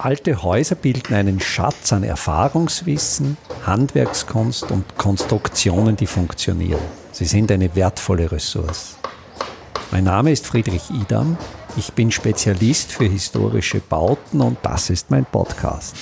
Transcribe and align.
Alte 0.00 0.44
Häuser 0.44 0.76
bilden 0.76 1.12
einen 1.12 1.40
Schatz 1.40 1.92
an 1.92 2.04
Erfahrungswissen, 2.04 3.36
Handwerkskunst 3.66 4.70
und 4.70 4.96
Konstruktionen, 4.96 5.96
die 5.96 6.06
funktionieren. 6.06 6.80
Sie 7.10 7.24
sind 7.24 7.50
eine 7.50 7.74
wertvolle 7.74 8.30
Ressource. 8.30 8.96
Mein 9.90 10.04
Name 10.04 10.30
ist 10.30 10.46
Friedrich 10.46 10.88
Idam. 10.90 11.36
Ich 11.76 11.92
bin 11.94 12.12
Spezialist 12.12 12.92
für 12.92 13.06
historische 13.06 13.80
Bauten 13.80 14.40
und 14.40 14.58
das 14.62 14.88
ist 14.88 15.10
mein 15.10 15.24
Podcast. 15.24 15.96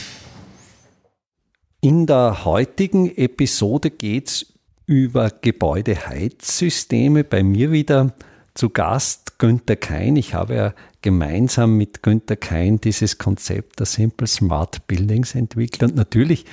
In 1.80 2.04
der 2.04 2.44
heutigen 2.44 3.10
Episode 3.16 3.90
geht 3.90 4.28
es 4.28 4.52
über 4.84 5.30
Gebäudeheizsysteme. 5.30 7.24
Bei 7.24 7.42
mir 7.42 7.72
wieder 7.72 8.12
zu 8.52 8.68
Gast 8.68 9.25
Günther 9.38 9.76
Kein. 9.76 10.16
Ich 10.16 10.34
habe 10.34 10.54
ja 10.54 10.74
gemeinsam 11.02 11.76
mit 11.76 12.02
Günther 12.02 12.36
Kein 12.36 12.80
dieses 12.80 13.18
Konzept 13.18 13.78
der 13.78 13.86
Simple 13.86 14.26
Smart 14.26 14.86
Buildings 14.86 15.34
entwickelt. 15.34 15.90
Und 15.90 15.96
natürlich, 15.96 16.44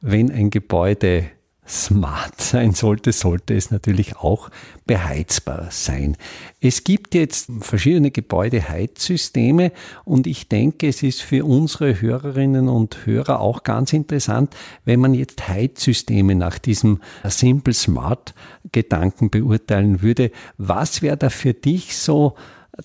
wenn 0.00 0.30
ein 0.30 0.50
Gebäude 0.50 1.30
smart 1.66 2.40
sein 2.40 2.72
sollte, 2.72 3.12
sollte 3.12 3.54
es 3.54 3.70
natürlich 3.70 4.16
auch 4.16 4.50
beheizbar 4.84 5.68
sein. 5.70 6.16
Es 6.60 6.82
gibt 6.82 7.14
jetzt 7.14 7.50
verschiedene 7.60 8.10
Gebäudeheizsysteme 8.10 9.70
und 10.04 10.26
ich 10.26 10.48
denke, 10.48 10.88
es 10.88 11.02
ist 11.02 11.22
für 11.22 11.44
unsere 11.44 12.00
Hörerinnen 12.00 12.68
und 12.68 13.06
Hörer 13.06 13.40
auch 13.40 13.62
ganz 13.62 13.92
interessant, 13.92 14.54
wenn 14.84 15.00
man 15.00 15.14
jetzt 15.14 15.48
Heizsysteme 15.48 16.34
nach 16.34 16.58
diesem 16.58 17.00
Simple 17.24 17.74
Smart 17.74 18.34
Gedanken 18.72 19.30
beurteilen 19.30 20.02
würde. 20.02 20.32
Was 20.58 21.00
wäre 21.00 21.16
da 21.16 21.30
für 21.30 21.54
dich 21.54 21.96
so 21.96 22.34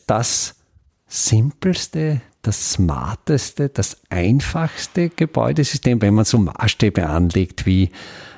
das 0.05 0.55
simpelste, 1.07 2.21
das 2.44 2.73
smarteste, 2.73 3.70
das 3.70 3.98
einfachste 4.09 5.09
Gebäudesystem, 5.09 6.02
wenn 6.02 6.13
man 6.13 6.26
so 6.26 6.37
Maßstäbe 6.37 7.07
anlegt 7.07 7.65
wie 7.65 7.90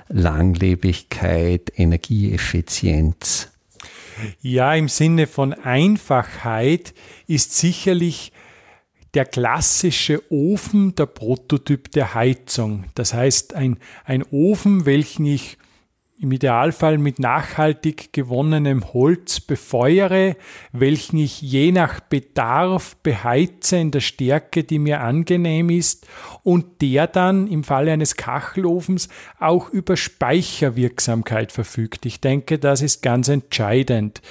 Langlebigkeit, 0.10 1.72
Energieeffizienz? 1.76 3.50
Ja, 4.42 4.74
im 4.74 4.90
Sinne 4.90 5.28
von 5.28 5.54
Einfachheit 5.54 6.94
ist 7.28 7.56
sicherlich 7.56 8.34
der 9.14 9.26
klassische 9.26 10.22
Ofen 10.32 10.96
der 10.96 11.06
Prototyp 11.06 11.92
der 11.92 12.14
Heizung. 12.14 12.86
Das 12.96 13.14
heißt, 13.14 13.54
ein, 13.54 13.78
ein 14.04 14.24
Ofen, 14.24 14.86
welchen 14.86 15.26
ich 15.26 15.58
im 16.22 16.34
Idealfall 16.34 16.98
mit 16.98 17.20
nachhaltig 17.20 18.12
gewonnenem 18.12 18.94
Holz 18.94 19.40
befeuere, 19.40 20.36
welchen 20.74 21.18
ich 21.18 21.42
je 21.42 21.72
nach 21.72 22.02
Bedarf 22.02 22.98
beheize 22.98 23.78
in 23.78 23.92
der 23.92 24.02
Stärke, 24.02 24.66
die 24.66 24.80
mir 24.80 25.00
angenehm 25.00 25.70
ist 25.70 26.08
und 26.44 26.82
der 26.82 27.08
dann 27.08 27.48
im 27.48 27.64
Falle 27.64 27.94
eines 27.94 28.18
Kachelofens 28.18 29.08
auch 29.40 29.70
über 29.70 29.96
Speicherwirksamkeit 29.96 31.54
verfügt. 31.54 32.06
Ich 32.06 32.20
denke, 32.20 32.60
das 32.60 32.82
ist 32.82 33.02
ganz 33.02 33.30
entscheidend. 33.30 34.22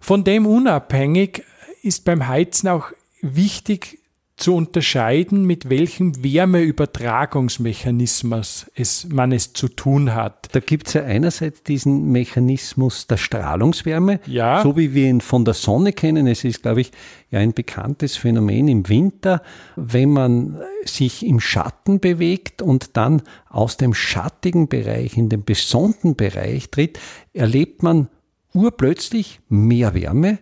Von 0.00 0.24
dem 0.24 0.44
unabhängig 0.44 1.44
ist 1.82 2.04
beim 2.04 2.26
Heizen 2.26 2.68
auch 2.68 2.90
wichtig, 3.20 4.01
zu 4.42 4.54
unterscheiden, 4.56 5.46
mit 5.46 5.70
welchem 5.70 6.22
Wärmeübertragungsmechanismus 6.22 8.66
es, 8.74 9.08
man 9.08 9.30
es 9.30 9.52
zu 9.52 9.68
tun 9.68 10.14
hat. 10.14 10.48
Da 10.52 10.58
gibt 10.58 10.88
es 10.88 10.94
ja 10.94 11.04
einerseits 11.04 11.62
diesen 11.62 12.10
Mechanismus 12.10 13.06
der 13.06 13.18
Strahlungswärme, 13.18 14.18
ja. 14.26 14.60
so 14.62 14.76
wie 14.76 14.94
wir 14.94 15.08
ihn 15.08 15.20
von 15.20 15.44
der 15.44 15.54
Sonne 15.54 15.92
kennen. 15.92 16.26
Es 16.26 16.42
ist, 16.42 16.62
glaube 16.62 16.80
ich, 16.80 16.90
ja 17.30 17.38
ein 17.38 17.52
bekanntes 17.52 18.16
Phänomen 18.16 18.66
im 18.66 18.88
Winter, 18.88 19.42
wenn 19.76 20.10
man 20.10 20.60
sich 20.84 21.24
im 21.24 21.38
Schatten 21.38 22.00
bewegt 22.00 22.62
und 22.62 22.96
dann 22.96 23.22
aus 23.48 23.76
dem 23.76 23.94
schattigen 23.94 24.66
Bereich 24.66 25.16
in 25.16 25.28
den 25.28 25.44
besonnten 25.44 26.16
Bereich 26.16 26.68
tritt, 26.70 26.98
erlebt 27.32 27.84
man 27.84 28.08
urplötzlich 28.54 29.38
mehr 29.48 29.94
Wärme 29.94 30.40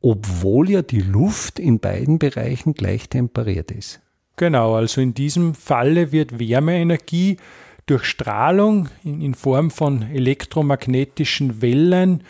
obwohl 0.00 0.70
ja 0.70 0.82
die 0.82 1.00
Luft 1.00 1.58
in 1.58 1.80
beiden 1.80 2.18
Bereichen 2.18 2.74
gleich 2.74 3.08
temperiert 3.08 3.70
ist. 3.70 4.00
Genau, 4.36 4.74
also 4.74 5.00
in 5.00 5.14
diesem 5.14 5.54
Falle 5.54 6.12
wird 6.12 6.38
Wärmeenergie 6.38 7.38
durch 7.86 8.04
Strahlung 8.04 8.88
in 9.02 9.34
Form 9.34 9.70
von 9.70 10.02
elektromagnetischen 10.02 11.60
Wellen 11.60 12.22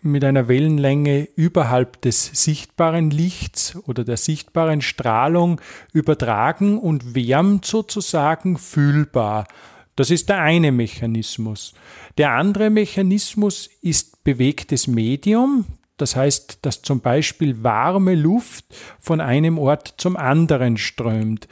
mit 0.00 0.24
einer 0.24 0.48
Wellenlänge 0.48 1.28
überhalb 1.36 2.00
des 2.02 2.30
sichtbaren 2.32 3.10
Lichts 3.10 3.76
oder 3.86 4.04
der 4.04 4.16
sichtbaren 4.16 4.80
Strahlung 4.80 5.60
übertragen 5.92 6.78
und 6.78 7.14
wärmt 7.14 7.64
sozusagen 7.64 8.58
fühlbar. 8.58 9.46
Das 9.94 10.10
ist 10.10 10.28
der 10.28 10.40
eine 10.40 10.72
Mechanismus. 10.72 11.74
Der 12.18 12.32
andere 12.32 12.70
Mechanismus 12.70 13.70
ist 13.80 14.24
bewegtes 14.24 14.86
Medium. 14.86 15.66
Das 15.96 16.16
heißt, 16.16 16.58
dass 16.62 16.82
zum 16.82 17.00
Beispiel 17.00 17.62
warme 17.62 18.14
Luft 18.14 18.64
von 18.98 19.20
einem 19.20 19.58
Ort 19.58 19.94
zum 19.98 20.16
anderen 20.16 20.76
strömt. 20.76 21.48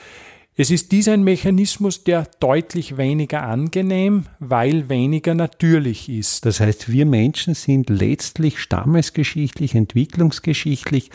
Es 0.56 0.70
ist 0.70 0.92
dies 0.92 1.08
ein 1.08 1.22
Mechanismus, 1.22 2.04
der 2.04 2.26
deutlich 2.38 2.98
weniger 2.98 3.44
angenehm, 3.44 4.26
weil 4.40 4.90
weniger 4.90 5.34
natürlich 5.34 6.10
ist. 6.10 6.44
Das 6.44 6.60
heißt, 6.60 6.90
wir 6.90 7.06
Menschen 7.06 7.54
sind 7.54 7.88
letztlich 7.88 8.58
stammesgeschichtlich, 8.58 9.74
entwicklungsgeschichtlich 9.74 11.10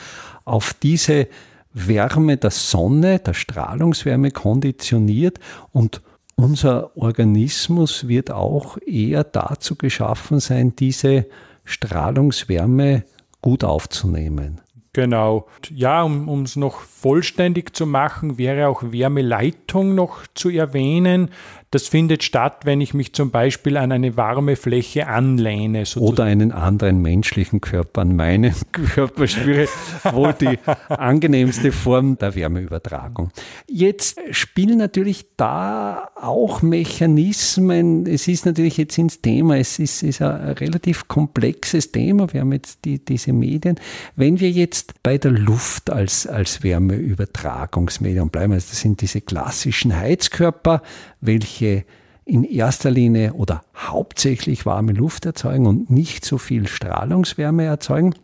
auf 0.46 0.74
diese 0.74 1.28
Wärme 1.74 2.38
der 2.38 2.52
Sonne, 2.52 3.20
der 3.20 3.34
Strahlungswärme 3.34 4.32
konditioniert 4.32 5.40
und 5.72 6.02
unser 6.36 6.98
Organismus 6.98 8.08
wird 8.08 8.32
auch 8.32 8.78
eher 8.86 9.24
dazu 9.24 9.76
geschaffen 9.76 10.40
sein, 10.40 10.76
diese 10.76 11.28
Strahlungswärme 11.66 13.04
gut 13.46 13.64
aufzunehmen. 13.64 14.60
Genau. 14.92 15.46
Ja, 15.70 16.04
um 16.04 16.44
es 16.44 16.56
noch 16.56 16.80
vollständig 16.80 17.76
zu 17.76 17.86
machen, 17.86 18.38
wäre 18.38 18.70
auch 18.70 18.82
Wärmeleitung 18.82 19.94
noch 19.94 20.26
zu 20.34 20.50
erwähnen. 20.50 21.30
Das 21.76 21.90
findet 21.90 22.24
statt, 22.24 22.62
wenn 22.64 22.80
ich 22.80 22.94
mich 22.94 23.12
zum 23.12 23.32
Beispiel 23.32 23.76
an 23.76 23.92
eine 23.92 24.16
warme 24.16 24.56
Fläche 24.56 25.08
anlehne. 25.08 25.86
Sozusagen. 25.86 26.14
Oder 26.14 26.24
einen 26.24 26.52
anderen 26.54 27.02
menschlichen 27.02 27.60
Körper, 27.60 28.00
an 28.00 28.16
meinen 28.16 28.56
Körper 28.72 29.28
spüre, 29.28 29.68
wohl 30.14 30.32
die 30.32 30.58
angenehmste 30.88 31.74
Form 31.74 32.18
der 32.18 32.34
Wärmeübertragung. 32.34 33.30
Jetzt 33.68 34.22
spielen 34.32 34.78
natürlich 34.78 35.26
da 35.36 36.12
auch 36.16 36.62
Mechanismen. 36.62 38.08
Es 38.08 38.30
ist 38.30 38.46
natürlich 38.46 38.78
jetzt 38.78 38.98
ins 38.98 39.20
Thema, 39.20 39.58
es 39.58 39.78
ist, 39.78 40.02
ist 40.02 40.22
ein 40.22 40.54
relativ 40.54 41.10
komplexes 41.10 41.92
Thema. 41.92 42.32
Wir 42.32 42.40
haben 42.40 42.54
jetzt 42.54 42.86
die, 42.86 43.04
diese 43.04 43.34
Medien. 43.34 43.78
Wenn 44.16 44.40
wir 44.40 44.50
jetzt 44.50 44.94
bei 45.04 45.18
der 45.18 45.32
Luft 45.32 45.90
als, 45.90 46.26
als 46.26 46.64
Wärmeübertragungsmedium 46.64 48.30
bleiben, 48.30 48.54
also 48.54 48.68
das 48.70 48.80
sind 48.80 49.02
diese 49.02 49.20
klassischen 49.20 49.94
Heizkörper, 49.94 50.82
welche 51.26 51.86
in 52.26 52.44
erster 52.44 52.90
Linie 52.90 53.34
oder 53.34 53.64
hauptsächlich 53.76 54.66
warme 54.66 54.94
Luft 54.94 55.26
erzeugen 55.26 55.68
und 55.68 55.92
nicht 55.92 56.26
so 56.26 56.38
viel 56.38 56.68
Strahlungswärme 56.68 57.66
erzeugen. 57.66 58.16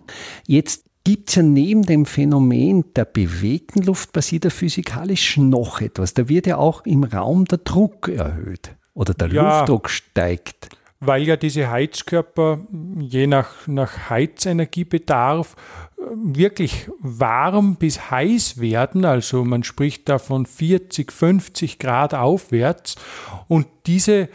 Jetzt 0.48 0.86
gibt 1.04 1.30
es 1.30 1.36
ja 1.36 1.44
neben 1.44 1.84
dem 1.84 2.06
Phänomen 2.06 2.86
der 2.96 3.06
bewegten 3.06 3.84
Luft 3.84 4.12
passiert 4.12 4.44
ja 4.44 4.50
physikalisch 4.50 5.38
noch 5.38 5.82
etwas. 5.82 6.14
Da 6.14 6.28
wird 6.30 6.48
ja 6.48 6.58
auch 6.58 6.86
im 6.86 7.04
Raum 7.04 7.46
der 7.46 7.60
Druck 7.60 8.08
erhöht 8.08 8.76
oder 8.94 9.14
der 9.14 9.30
ja. 9.30 9.58
Luftdruck 9.60 9.90
steigt 9.90 10.70
weil 11.02 11.24
ja 11.24 11.36
diese 11.36 11.70
Heizkörper 11.70 12.60
je 13.00 13.28
nach, 13.28 13.68
nach 13.68 14.10
Heizenergiebedarf 14.10 15.56
wirklich 16.14 16.88
warm 17.00 17.76
bis 17.76 18.12
heiß 18.12 18.60
werden. 18.60 19.04
Also 19.04 19.44
man 19.44 19.64
spricht 19.64 20.08
da 20.10 20.20
von 20.20 20.46
40, 20.46 21.12
50 21.12 21.80
Grad 21.80 22.14
aufwärts. 22.14 22.96
Und 23.48 23.68
diese 23.88 24.30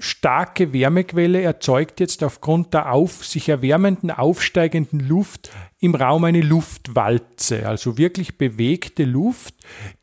starke 0.00 0.72
Wärmequelle 0.72 1.42
erzeugt 1.42 2.00
jetzt 2.00 2.22
aufgrund 2.22 2.74
der 2.74 2.92
auf, 2.92 3.24
sich 3.24 3.48
erwärmenden, 3.48 4.10
aufsteigenden 4.10 5.00
Luft 5.00 5.50
im 5.80 5.94
Raum 5.94 6.24
eine 6.24 6.40
Luftwalze, 6.40 7.68
also 7.68 7.98
wirklich 7.98 8.38
bewegte 8.38 9.04
Luft, 9.04 9.54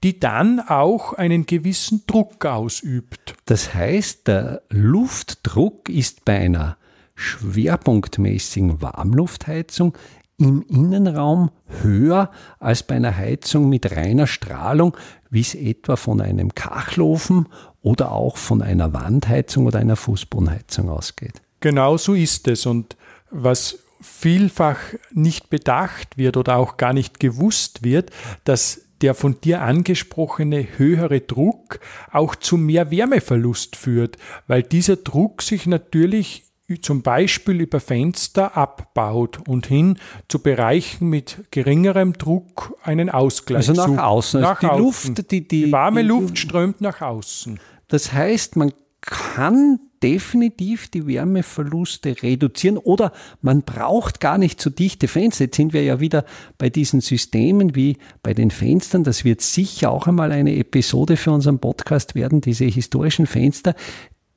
die 0.03 0.19
dann 0.19 0.59
auch 0.59 1.13
einen 1.13 1.45
gewissen 1.45 2.03
Druck 2.07 2.45
ausübt. 2.45 3.35
Das 3.45 3.73
heißt, 3.73 4.27
der 4.27 4.61
Luftdruck 4.69 5.89
ist 5.89 6.25
bei 6.25 6.37
einer 6.37 6.77
schwerpunktmäßigen 7.15 8.81
Warmluftheizung 8.81 9.97
im 10.41 10.63
Innenraum 10.67 11.51
höher 11.81 12.31
als 12.59 12.83
bei 12.83 12.95
einer 12.95 13.15
Heizung 13.15 13.69
mit 13.69 13.95
reiner 13.95 14.25
Strahlung, 14.25 14.97
wie 15.29 15.41
es 15.41 15.53
etwa 15.53 15.95
von 15.95 16.19
einem 16.19 16.55
Kachelofen 16.55 17.47
oder 17.81 18.11
auch 18.11 18.37
von 18.37 18.61
einer 18.61 18.91
Wandheizung 18.93 19.67
oder 19.67 19.79
einer 19.79 19.95
Fußbodenheizung 19.95 20.89
ausgeht. 20.89 21.41
Genau 21.59 21.97
so 21.97 22.15
ist 22.15 22.47
es. 22.47 22.65
Und 22.65 22.97
was 23.29 23.79
vielfach 24.01 24.77
nicht 25.11 25.51
bedacht 25.51 26.17
wird 26.17 26.37
oder 26.37 26.57
auch 26.57 26.77
gar 26.77 26.93
nicht 26.93 27.19
gewusst 27.19 27.83
wird, 27.83 28.09
dass 28.43 28.81
der 29.01 29.13
von 29.13 29.39
dir 29.41 29.61
angesprochene 29.61 30.65
höhere 30.77 31.21
Druck 31.21 31.79
auch 32.11 32.35
zu 32.35 32.57
mehr 32.57 32.89
Wärmeverlust 32.89 33.75
führt, 33.75 34.17
weil 34.47 34.63
dieser 34.63 34.95
Druck 34.95 35.43
sich 35.43 35.67
natürlich 35.67 36.50
zum 36.79 37.01
Beispiel 37.01 37.61
über 37.61 37.79
Fenster 37.79 38.55
abbaut 38.55 39.47
und 39.47 39.67
hin 39.67 39.97
zu 40.27 40.39
Bereichen 40.39 41.09
mit 41.09 41.39
geringerem 41.51 42.13
Druck 42.13 42.77
einen 42.83 43.09
Ausgleich 43.09 43.67
Also 43.69 43.73
nach 43.73 44.03
außen. 44.03 44.41
Nach 44.41 44.61
also 44.61 44.67
die 44.67 44.71
außen. 44.71 45.15
Luft, 45.15 45.31
die, 45.31 45.47
die, 45.47 45.65
die 45.65 45.71
warme 45.71 46.01
die, 46.01 46.07
Luft 46.07 46.37
strömt 46.37 46.81
nach 46.81 47.01
außen. 47.01 47.59
Das 47.87 48.13
heißt, 48.13 48.55
man 48.55 48.71
kann 49.01 49.79
definitiv 50.03 50.89
die 50.89 51.05
Wärmeverluste 51.05 52.21
reduzieren 52.23 52.77
oder 52.77 53.11
man 53.41 53.63
braucht 53.63 54.19
gar 54.19 54.37
nicht 54.37 54.61
so 54.61 54.69
dichte 54.69 55.07
Fenster. 55.07 55.45
Jetzt 55.45 55.57
sind 55.57 55.73
wir 55.73 55.83
ja 55.83 55.99
wieder 55.99 56.25
bei 56.57 56.69
diesen 56.69 57.01
Systemen 57.01 57.75
wie 57.75 57.97
bei 58.23 58.33
den 58.33 58.51
Fenstern. 58.51 59.03
Das 59.03 59.25
wird 59.25 59.41
sicher 59.41 59.91
auch 59.91 60.07
einmal 60.07 60.31
eine 60.31 60.55
Episode 60.55 61.17
für 61.17 61.31
unseren 61.31 61.59
Podcast 61.59 62.15
werden, 62.15 62.41
diese 62.41 62.65
historischen 62.65 63.27
Fenster 63.27 63.75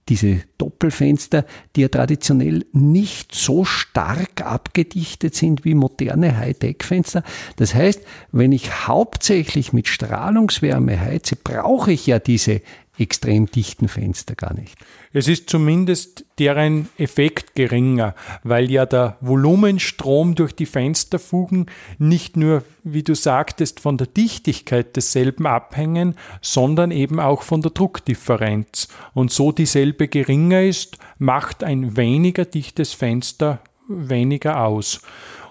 diese 0.09 0.43
Doppelfenster, 0.59 1.47
die 1.75 1.83
ja 1.83 1.89
traditionell 1.89 2.67
nicht 2.73 3.35
so 3.35 3.65
stark 3.65 4.43
abgedichtet 4.43 5.35
sind 5.35 5.65
wie 5.65 5.75
moderne 5.75 6.37
Hightech-Fenster. 6.37 7.23
Das 7.57 7.75
heißt, 7.75 8.03
wenn 8.33 8.53
ich 8.53 8.87
hauptsächlich 8.87 9.73
mit 9.73 9.89
Strahlungswärme 9.89 11.01
heize, 11.01 11.37
brauche 11.37 11.93
ich 11.93 12.07
ja 12.07 12.19
diese 12.19 12.61
extrem 12.99 13.47
dichten 13.47 13.89
Fenster 13.89 14.35
gar 14.35 14.55
nicht. 14.55 14.77
Es 15.13 15.27
ist 15.27 15.49
zumindest 15.51 16.24
deren 16.39 16.89
Effekt 16.99 17.55
geringer, 17.55 18.15
weil 18.43 18.71
ja 18.71 18.87
der 18.87 19.17
Volumenstrom 19.21 20.35
durch 20.35 20.55
die 20.55 20.67
Fensterfugen 20.67 21.67
nicht 21.99 22.37
nur, 22.37 22.65
wie 22.83 23.03
du 23.03 23.15
sagtest, 23.15 23.81
von 23.81 23.97
der 23.97 24.09
Dichtigkeit 24.09 24.97
desselben 24.97 25.47
abhängen, 25.47 26.17
sondern 26.41 26.91
eben 26.91 27.21
auch 27.21 27.43
von 27.43 27.63
der 27.63 27.71
Druckdifferenz. 27.71 28.89
Und 29.13 29.31
so 29.31 29.53
dieselbe 29.53 30.09
geringer 30.09 30.63
ist, 30.63 30.99
macht 31.19 31.63
ein 31.63 31.97
weniger 31.97 32.45
dichtes 32.45 32.95
Fenster 32.95 33.61
weniger 33.89 34.65
aus. 34.65 35.01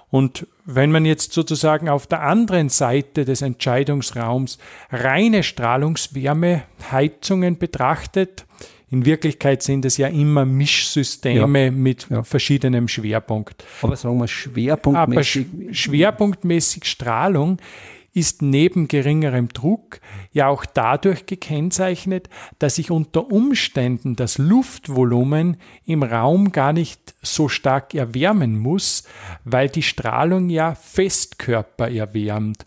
Und 0.10 0.48
wenn 0.66 0.92
man 0.92 1.06
jetzt 1.06 1.34
sozusagen 1.34 1.90
auf 1.90 2.06
der 2.06 2.22
anderen 2.22 2.70
Seite 2.70 3.26
des 3.26 3.42
Entscheidungsraums 3.42 4.60
reine 4.92 5.42
Strahlungswärmeheizungen 5.42 7.58
betrachtet, 7.58 8.46
in 8.94 9.08
Wirklichkeit 9.08 9.64
sind 9.64 9.86
es 9.86 9.98
ja 9.98 10.08
immer 10.08 10.46
Mischsysteme 10.46 11.66
ja. 11.66 11.72
mit 11.72 12.08
ja. 12.12 12.24
verschiedenem 12.24 12.88
Schwerpunkt. 12.88 13.66
Aber 13.82 13.96
sagen 13.96 14.20
wir 14.20 14.28
schwerpunktmäßig. 14.28 15.48
Aber 15.48 15.74
schwerpunktmäßig 15.74 16.86
Strahlung 16.86 17.58
ist 18.14 18.44
neben 18.44 18.88
geringerem 18.88 19.50
Druck 19.50 20.00
ja 20.32 20.48
auch 20.48 20.64
dadurch 20.66 21.26
gekennzeichnet, 21.26 22.30
dass 22.60 22.78
ich 22.78 22.92
unter 22.92 23.32
Umständen 23.32 24.16
das 24.16 24.38
Luftvolumen 24.38 25.58
im 25.86 26.04
Raum 26.04 26.52
gar 26.52 26.72
nicht 26.72 27.16
so 27.24 27.50
stark 27.50 27.96
erwärmen 27.96 28.60
muss, 28.60 29.06
weil 29.44 29.70
die 29.70 29.82
Strahlung 29.82 30.50
ja 30.50 30.76
Festkörper 30.76 31.90
erwärmt. 31.90 32.64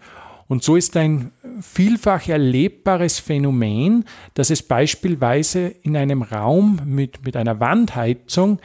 Und 0.49 0.63
so 0.63 0.77
ist 0.77 0.97
ein 0.97 1.33
vielfach 1.61 2.29
erlebbares 2.29 3.19
Phänomen, 3.19 4.05
dass 4.35 4.51
es 4.51 4.63
beispielsweise 4.63 5.69
in 5.83 5.97
einem 5.97 6.23
Raum 6.23 6.81
mit, 6.85 7.25
mit 7.25 7.37
einer 7.37 7.59
Wandheizung 7.61 8.61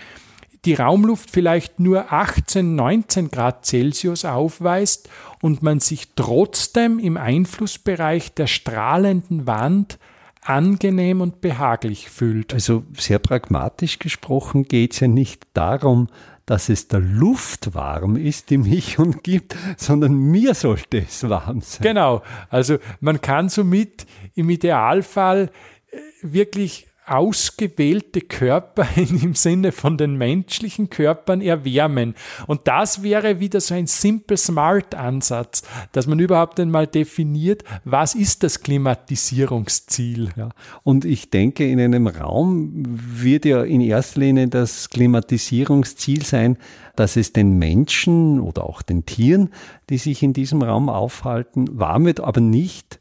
die 0.66 0.76
Raumluft 0.76 1.32
vielleicht 1.32 1.80
nur 1.80 2.14
18, 2.14 2.76
19 2.76 3.32
Grad 3.32 3.66
Celsius 3.66 4.26
aufweist 4.26 5.10
und 5.42 5.64
man 5.64 5.80
sich 5.80 6.10
trotzdem 6.16 7.00
im 7.00 7.18
Einflussbereich 7.18 8.34
der 8.34 8.46
strahlenden 8.46 9.48
Wand 9.48 9.98
angenehm 10.44 11.22
und 11.22 11.42
behaglich 11.42 12.10
fühlt. 12.10 12.54
Also 12.54 12.84
sehr 12.96 13.20
pragmatisch 13.20 14.00
gesprochen 14.00 14.64
geht 14.64 14.94
es 14.94 15.00
ja 15.00 15.08
nicht 15.08 15.48
darum, 15.54 16.08
dass 16.52 16.68
es 16.68 16.90
der 16.90 17.00
Luft 17.00 17.76
warm 17.76 18.18
ist, 18.18 18.50
die 18.50 18.58
mich 18.58 19.00
umgibt, 19.00 19.56
sondern 19.78 20.14
mir 20.14 20.54
sollte 20.54 20.98
es 20.98 21.30
warm 21.30 21.62
sein. 21.62 21.82
Genau, 21.82 22.24
also 22.50 22.78
man 23.00 23.22
kann 23.22 23.48
somit 23.48 24.06
im 24.36 24.50
Idealfall 24.50 25.50
äh, 25.92 25.98
wirklich 26.22 26.88
ausgewählte 27.06 28.22
Körper 28.22 28.88
im 28.96 29.36
Sinne 29.36 29.72
von 29.72 29.98
den 29.98 30.18
menschlichen 30.18 30.90
Körpern 30.90 31.42
erwärmen. 31.42 32.16
Und 32.48 32.68
das 32.68 33.04
wäre 33.04 33.40
wieder 33.40 33.60
so 33.60 33.74
ein 33.74 33.88
simple 33.88 34.38
Smart 34.38 34.96
Ansatz, 34.96 35.64
dass 35.92 36.08
man 36.08 36.20
überhaupt 36.20 36.60
einmal 36.60 36.88
definiert, 36.88 37.64
was 37.84 38.16
ist 38.16 38.44
das 38.44 38.62
Klimatisierungsziel. 38.62 40.30
Ja. 40.36 40.50
Und 40.84 41.06
ich 41.06 41.30
denke, 41.30 41.68
in 41.68 41.80
einem 41.80 42.08
Raum 42.08 42.72
wird 42.74 43.46
ja 43.46 43.64
in 43.64 43.82
erster 43.82 44.20
Linie 44.20 44.48
das 44.48 44.90
Klimatisierungsziel 44.90 46.24
sein, 46.24 46.58
dass 46.96 47.16
es 47.16 47.34
den 47.34 47.58
Menschen 47.58 48.40
oder 48.40 48.64
auch 48.64 48.82
den 48.82 49.06
Tieren, 49.06 49.50
die 49.90 49.98
sich 49.98 50.24
in 50.24 50.34
diesem 50.34 50.62
Raum 50.62 50.90
aufhalten, 50.90 51.68
warm 51.80 52.06
wird, 52.06 52.20
aber 52.20 52.42
nicht 52.42 53.00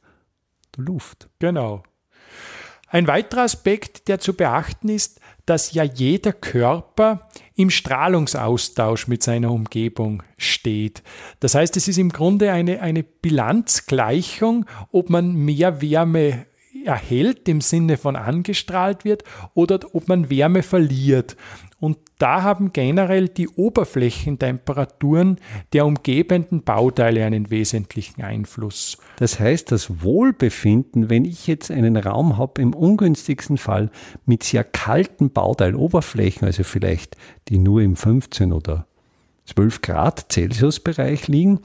Luft. 0.76 1.29
Genau. 1.38 1.82
Ein 2.92 3.06
weiterer 3.06 3.42
Aspekt, 3.42 4.08
der 4.08 4.19
zu 4.19 4.34
beachten 4.34 4.88
ist, 4.88 5.20
dass 5.46 5.72
ja 5.72 5.84
jeder 5.84 6.32
Körper 6.32 7.28
im 7.54 7.70
Strahlungsaustausch 7.70 9.06
mit 9.06 9.22
seiner 9.22 9.52
Umgebung 9.52 10.25
steht. 10.37 11.04
Das 11.38 11.54
heißt, 11.54 11.76
es 11.76 11.87
ist 11.87 11.98
im 11.98 12.10
Grunde 12.10 12.50
eine, 12.50 12.82
eine 12.82 13.04
Bilanzgleichung, 13.04 14.66
ob 14.90 15.08
man 15.08 15.34
mehr 15.37 15.81
Wärme 15.81 16.46
erhält 16.84 17.48
im 17.48 17.60
Sinne 17.60 17.96
von 17.96 18.16
angestrahlt 18.16 19.04
wird 19.04 19.22
oder 19.54 19.78
ob 19.92 20.08
man 20.08 20.28
Wärme 20.28 20.64
verliert. 20.64 21.37
Und 21.80 21.96
da 22.18 22.42
haben 22.42 22.74
generell 22.74 23.28
die 23.28 23.48
Oberflächentemperaturen 23.48 25.38
der 25.72 25.86
umgebenden 25.86 26.62
Bauteile 26.62 27.24
einen 27.24 27.50
wesentlichen 27.50 28.22
Einfluss. 28.22 28.98
Das 29.16 29.40
heißt, 29.40 29.72
das 29.72 30.02
Wohlbefinden, 30.02 31.08
wenn 31.08 31.24
ich 31.24 31.46
jetzt 31.46 31.70
einen 31.70 31.96
Raum 31.96 32.36
habe, 32.36 32.60
im 32.60 32.74
ungünstigsten 32.74 33.56
Fall 33.56 33.90
mit 34.26 34.42
sehr 34.42 34.62
kalten 34.62 35.30
Bauteiloberflächen, 35.30 36.46
also 36.46 36.64
vielleicht 36.64 37.16
die 37.48 37.58
nur 37.58 37.80
im 37.80 37.96
15 37.96 38.52
oder 38.52 38.86
12 39.46 39.80
Grad 39.80 40.30
Celsius 40.30 40.80
Bereich 40.80 41.28
liegen, 41.28 41.60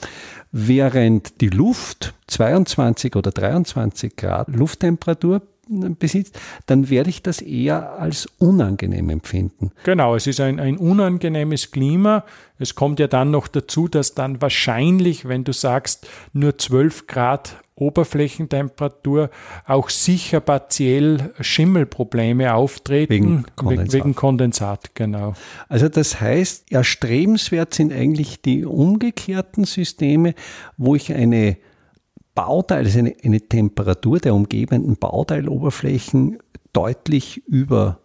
während 0.52 1.42
die 1.42 1.50
Luft 1.50 2.14
22 2.28 3.16
oder 3.18 3.32
23 3.32 4.16
Grad 4.16 4.48
Lufttemperatur 4.48 5.42
besitzt, 5.68 6.40
dann 6.66 6.90
werde 6.90 7.10
ich 7.10 7.24
das 7.24 7.42
eher 7.42 7.94
als 8.00 8.28
unangenehm 8.38 9.10
empfinden. 9.10 9.72
Genau, 9.84 10.16
es 10.16 10.28
ist 10.28 10.40
ein, 10.40 10.60
ein 10.60 10.78
unangenehmes 10.78 11.72
Klima. 11.72 12.24
Es 12.60 12.76
kommt 12.76 13.00
ja 13.00 13.08
dann 13.08 13.32
noch 13.32 13.48
dazu, 13.48 13.88
dass 13.88 14.14
dann 14.14 14.42
wahrscheinlich, 14.42 15.28
wenn 15.28 15.44
du 15.44 15.54
sagst, 15.54 16.08
nur 16.34 16.58
12 16.58 17.08
Grad 17.08 17.56
Oberflächentemperatur 17.78 19.30
auch 19.66 19.90
sicher 19.90 20.40
partiell 20.40 21.34
Schimmelprobleme 21.42 22.54
auftreten. 22.54 23.14
Wegen 23.14 23.46
Kondensat. 23.58 23.94
Wegen 23.94 24.16
Kondensat, 24.16 24.96
genau. 24.96 25.34
Also 25.68 25.90
das 25.90 26.22
heißt, 26.22 26.72
erstrebenswert 26.72 27.74
sind 27.74 27.92
eigentlich 27.92 28.42
die 28.42 28.64
umgekehrten 28.64 29.66
Systeme, 29.66 30.36
wo 30.78 30.96
ich 30.96 31.14
eine 31.14 31.58
Bauteil, 32.36 32.86
also 32.86 33.00
eine, 33.00 33.16
eine 33.24 33.42
Temperatur 33.42 34.20
der 34.20 34.36
umgebenden 34.36 34.98
Bauteiloberflächen 34.98 36.38
deutlich 36.74 37.44
über, 37.48 38.00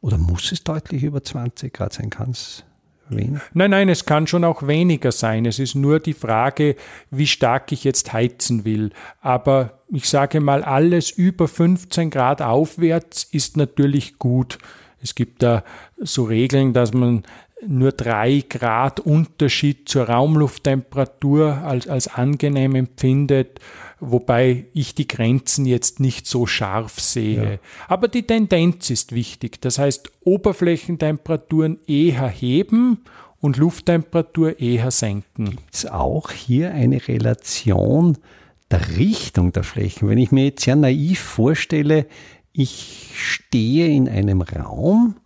oder 0.00 0.18
muss 0.18 0.52
es 0.52 0.64
deutlich 0.64 1.04
über 1.04 1.22
20 1.22 1.72
Grad 1.72 1.92
sein? 1.92 2.10
Kann 2.10 2.30
es 2.30 2.64
Wenig? 3.08 3.40
Nein, 3.52 3.70
nein, 3.70 3.88
es 3.88 4.06
kann 4.06 4.26
schon 4.26 4.44
auch 4.44 4.66
weniger 4.66 5.12
sein. 5.12 5.44
Es 5.44 5.58
ist 5.58 5.74
nur 5.74 6.00
die 6.00 6.14
Frage, 6.14 6.76
wie 7.10 7.26
stark 7.26 7.70
ich 7.72 7.84
jetzt 7.84 8.12
heizen 8.12 8.64
will. 8.64 8.90
Aber 9.20 9.80
ich 9.88 10.08
sage 10.08 10.40
mal, 10.40 10.62
alles 10.62 11.10
über 11.10 11.48
15 11.48 12.10
Grad 12.10 12.42
aufwärts 12.42 13.24
ist 13.24 13.56
natürlich 13.56 14.18
gut. 14.18 14.58
Es 15.02 15.14
gibt 15.14 15.42
da 15.42 15.64
so 15.98 16.24
Regeln, 16.24 16.72
dass 16.72 16.94
man 16.94 17.24
nur 17.66 17.92
drei 17.92 18.44
Grad 18.48 19.00
Unterschied 19.00 19.88
zur 19.88 20.08
Raumlufttemperatur 20.08 21.58
als, 21.58 21.88
als 21.88 22.08
angenehm 22.08 22.74
empfindet, 22.74 23.60
wobei 24.00 24.66
ich 24.74 24.94
die 24.94 25.08
Grenzen 25.08 25.66
jetzt 25.66 26.00
nicht 26.00 26.26
so 26.26 26.46
scharf 26.46 27.00
sehe. 27.00 27.52
Ja. 27.52 27.58
Aber 27.88 28.08
die 28.08 28.24
Tendenz 28.24 28.90
ist 28.90 29.12
wichtig. 29.12 29.60
Das 29.60 29.78
heißt, 29.78 30.10
Oberflächentemperaturen 30.24 31.78
eher 31.86 32.28
heben 32.28 32.98
und 33.40 33.56
Lufttemperatur 33.56 34.60
eher 34.60 34.90
senken. 34.90 35.50
Gibt 35.50 35.74
es 35.74 35.86
auch 35.86 36.30
hier 36.30 36.72
eine 36.72 37.06
Relation 37.08 38.18
der 38.70 38.96
Richtung 38.96 39.52
der 39.52 39.64
Flächen? 39.64 40.08
Wenn 40.08 40.18
ich 40.18 40.32
mir 40.32 40.46
jetzt 40.46 40.64
sehr 40.64 40.76
naiv 40.76 41.20
vorstelle, 41.20 42.06
ich 42.52 43.10
stehe 43.14 43.88
in 43.88 44.08
einem 44.08 44.40
Raum, 44.40 45.16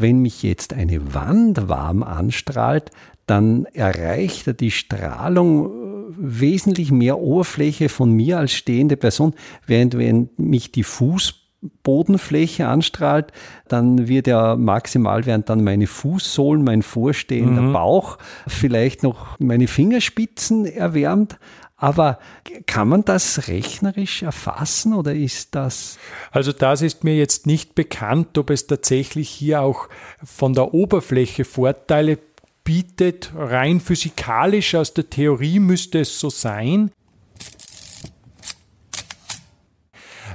wenn 0.00 0.20
mich 0.20 0.42
jetzt 0.42 0.74
eine 0.74 1.14
Wand 1.14 1.68
warm 1.68 2.02
anstrahlt, 2.02 2.90
dann 3.26 3.66
erreicht 3.66 4.46
er 4.46 4.54
die 4.54 4.70
Strahlung 4.70 5.70
wesentlich 6.16 6.90
mehr 6.90 7.18
Oberfläche 7.18 7.88
von 7.88 8.12
mir 8.12 8.38
als 8.38 8.52
stehende 8.52 8.96
Person, 8.96 9.34
während 9.66 9.96
wenn 9.96 10.30
mich 10.36 10.72
die 10.72 10.82
Fußbodenfläche 10.82 12.66
anstrahlt, 12.66 13.32
dann 13.68 14.08
wird 14.08 14.26
ja 14.26 14.56
maximal 14.56 15.26
werden 15.26 15.44
dann 15.46 15.64
meine 15.64 15.86
Fußsohlen, 15.86 16.64
mein 16.64 16.82
vorstehender 16.82 17.62
mhm. 17.62 17.72
Bauch, 17.72 18.18
vielleicht 18.46 19.02
noch 19.02 19.38
meine 19.38 19.68
Fingerspitzen 19.68 20.66
erwärmt. 20.66 21.38
Aber 21.82 22.18
kann 22.66 22.88
man 22.88 23.06
das 23.06 23.48
rechnerisch 23.48 24.22
erfassen 24.22 24.92
oder 24.92 25.14
ist 25.14 25.54
das? 25.54 25.98
Also 26.30 26.52
das 26.52 26.82
ist 26.82 27.04
mir 27.04 27.16
jetzt 27.16 27.46
nicht 27.46 27.74
bekannt, 27.74 28.36
ob 28.36 28.50
es 28.50 28.66
tatsächlich 28.66 29.30
hier 29.30 29.62
auch 29.62 29.88
von 30.22 30.52
der 30.52 30.74
Oberfläche 30.74 31.46
Vorteile 31.46 32.18
bietet. 32.64 33.32
Rein 33.34 33.80
physikalisch 33.80 34.74
aus 34.74 34.92
der 34.92 35.08
Theorie 35.08 35.58
müsste 35.58 36.00
es 36.00 36.20
so 36.20 36.28
sein. 36.28 36.90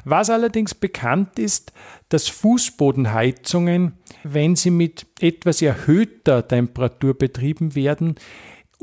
Was 0.04 0.32
allerdings 0.32 0.74
bekannt 0.74 1.38
ist, 1.38 1.74
dass 2.10 2.28
Fußbodenheizungen, 2.28 3.94
wenn 4.24 4.56
sie 4.56 4.72
mit 4.72 5.06
etwas 5.20 5.62
erhöhter 5.62 6.48
Temperatur 6.48 7.16
betrieben 7.16 7.76
werden, 7.76 8.16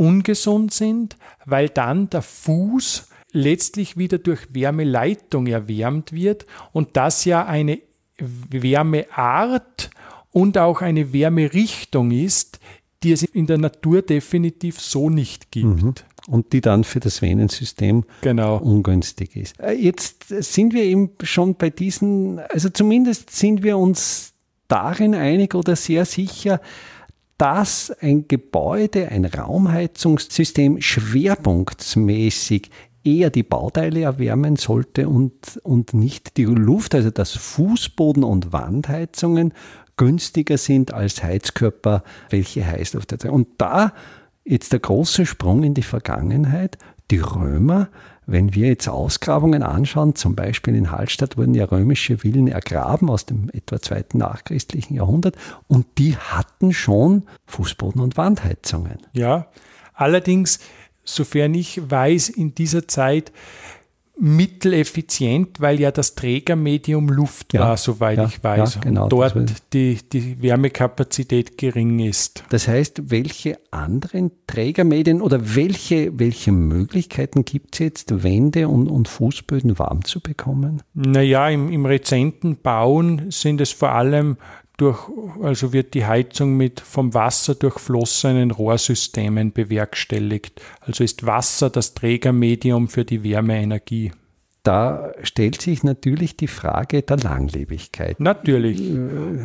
ungesund 0.03 0.73
sind, 0.73 1.17
weil 1.47 1.69
dann 1.69 2.11
der 2.11 2.23
Fuß 2.23 3.09
letztlich 3.33 3.97
wieder 3.97 4.19
durch 4.19 4.41
Wärmeleitung 4.53 5.47
erwärmt 5.47 6.13
wird 6.13 6.47
und 6.73 6.97
das 6.97 7.25
ja 7.25 7.47
eine 7.47 7.81
Wärmeart 8.19 9.91
und 10.31 10.59
auch 10.59 10.83
eine 10.83 11.13
Wärmerichtung 11.13 12.11
ist, 12.11 12.59
die 13.03 13.13
es 13.13 13.23
in 13.23 13.47
der 13.47 13.59
Natur 13.59 14.03
definitiv 14.03 14.81
so 14.81 15.09
nicht 15.09 15.51
gibt. 15.51 15.83
Mhm. 15.83 15.95
Und 16.29 16.53
die 16.53 16.61
dann 16.61 16.85
für 16.85 17.01
das 17.01 17.21
Venensystem 17.21 18.05
genau. 18.21 18.57
ungünstig 18.59 19.35
ist. 19.35 19.59
Äh, 19.59 19.73
jetzt 19.73 20.29
sind 20.29 20.73
wir 20.73 20.85
eben 20.85 21.11
schon 21.25 21.57
bei 21.57 21.69
diesen, 21.69 22.39
also 22.39 22.69
zumindest 22.69 23.31
sind 23.31 23.65
wir 23.65 23.77
uns 23.77 24.33
darin 24.69 25.17
einig 25.17 25.57
oder 25.57 25.75
sehr 25.75 26.05
sicher, 26.05 26.61
dass 27.43 27.91
ein 28.01 28.29
Gebäude, 28.29 29.09
ein 29.09 29.25
Raumheizungssystem 29.25 30.81
schwerpunktsmäßig 30.81 32.71
eher 33.03 33.31
die 33.31 33.43
Bauteile 33.43 34.03
erwärmen 34.03 34.55
sollte 34.55 35.09
und, 35.09 35.59
und 35.65 35.93
nicht 35.93 36.37
die 36.37 36.45
Luft, 36.45 36.95
also 36.95 37.11
dass 37.11 37.37
Fußboden- 37.37 38.23
und 38.23 38.53
Wandheizungen 38.53 39.55
günstiger 39.97 40.57
sind 40.57 40.95
als 40.95 41.25
Heizkörper, 41.25 42.05
welche 42.31 42.65
Heißluft 42.65 43.11
erzeugen. 43.11 43.35
Und 43.35 43.49
da 43.59 43.93
jetzt 44.45 44.73
der 44.73 44.79
große 44.79 45.27
Sprung 45.27 45.65
in 45.65 45.75
die 45.75 45.83
Vergangenheit. 45.83 46.79
Die 47.11 47.19
Römer 47.19 47.89
wenn 48.27 48.55
wir 48.55 48.69
jetzt 48.69 48.89
Ausgrabungen 48.89 49.63
anschauen, 49.63 50.15
zum 50.15 50.35
Beispiel 50.35 50.75
in 50.75 50.91
Hallstatt 50.91 51.37
wurden 51.37 51.55
ja 51.55 51.65
römische 51.65 52.19
Villen 52.19 52.49
ergraben 52.49 53.11
aus 53.11 53.27
dem 53.27 53.51
etwa 53.53 53.81
zweiten 53.81 54.19
nachchristlichen 54.19 54.97
Jahrhundert 54.97 55.37
und 55.69 55.87
die 55.99 56.17
hatten 56.17 56.73
schon 56.73 57.25
Fußboden- 57.49 58.01
und 58.01 58.17
Wandheizungen. 58.17 58.99
Ja, 59.13 59.49
allerdings, 59.95 60.61
sofern 61.05 61.55
ich 61.55 61.91
weiß, 61.91 62.29
in 62.29 62.55
dieser 62.55 62.87
Zeit 62.87 63.33
mitteleffizient, 64.19 65.61
weil 65.61 65.81
ja 65.81 65.91
das 65.91 66.15
Trägermedium 66.15 67.09
Luft 67.09 67.55
ja, 67.55 67.61
war, 67.61 67.77
soweit 67.77 68.19
ja, 68.19 68.27
ich 68.27 68.45
weiß. 68.45 68.75
Ja, 68.75 68.81
genau, 68.81 69.05
und 69.05 69.13
dort 69.13 69.35
die, 69.73 69.99
die 70.13 70.41
Wärmekapazität 70.43 71.57
gering 71.57 71.99
ist. 71.99 72.45
Das 72.51 72.69
heißt, 72.69 73.11
welche 73.11 73.59
anderen 73.71 74.31
Trägermedien 74.47 75.23
oder 75.23 75.55
welche, 75.55 76.19
welche 76.19 76.53
Möglichkeiten 76.53 77.45
gibt 77.45 77.75
es 77.75 77.79
jetzt, 77.79 78.23
Wände 78.23 78.69
und, 78.69 78.89
und 78.89 79.09
Fußböden 79.09 79.79
warm 79.79 80.05
zu 80.05 80.21
bekommen? 80.21 80.83
Naja, 80.95 81.49
im, 81.49 81.71
im 81.71 81.87
rezenten 81.87 82.59
Bauen 82.59 83.31
sind 83.31 83.61
es 83.61 83.73
vor 83.73 83.93
allem 83.93 84.37
durch, 84.83 85.09
also 85.41 85.73
wird 85.73 85.95
die 85.95 86.07
Heizung 86.07 86.57
mit 86.57 86.81
vom 86.81 87.15
Wasser 87.15 87.55
durchflossenen 87.55 88.51
Rohrsystemen 88.51 89.53
bewerkstelligt. 89.53 90.61
Also 90.81 91.05
ist 91.05 91.25
Wasser 91.25 91.71
das 91.71 91.95
Trägermedium 91.95 92.89
für 92.89 93.05
die 93.05 93.23
Wärmeenergie. 93.23 94.11
Da 94.65 95.13
stellt 95.23 95.61
sich 95.61 95.85
natürlich 95.85 96.37
die 96.37 96.49
Frage 96.49 97.03
der 97.03 97.17
Langlebigkeit. 97.17 98.19
Natürlich. 98.19 98.81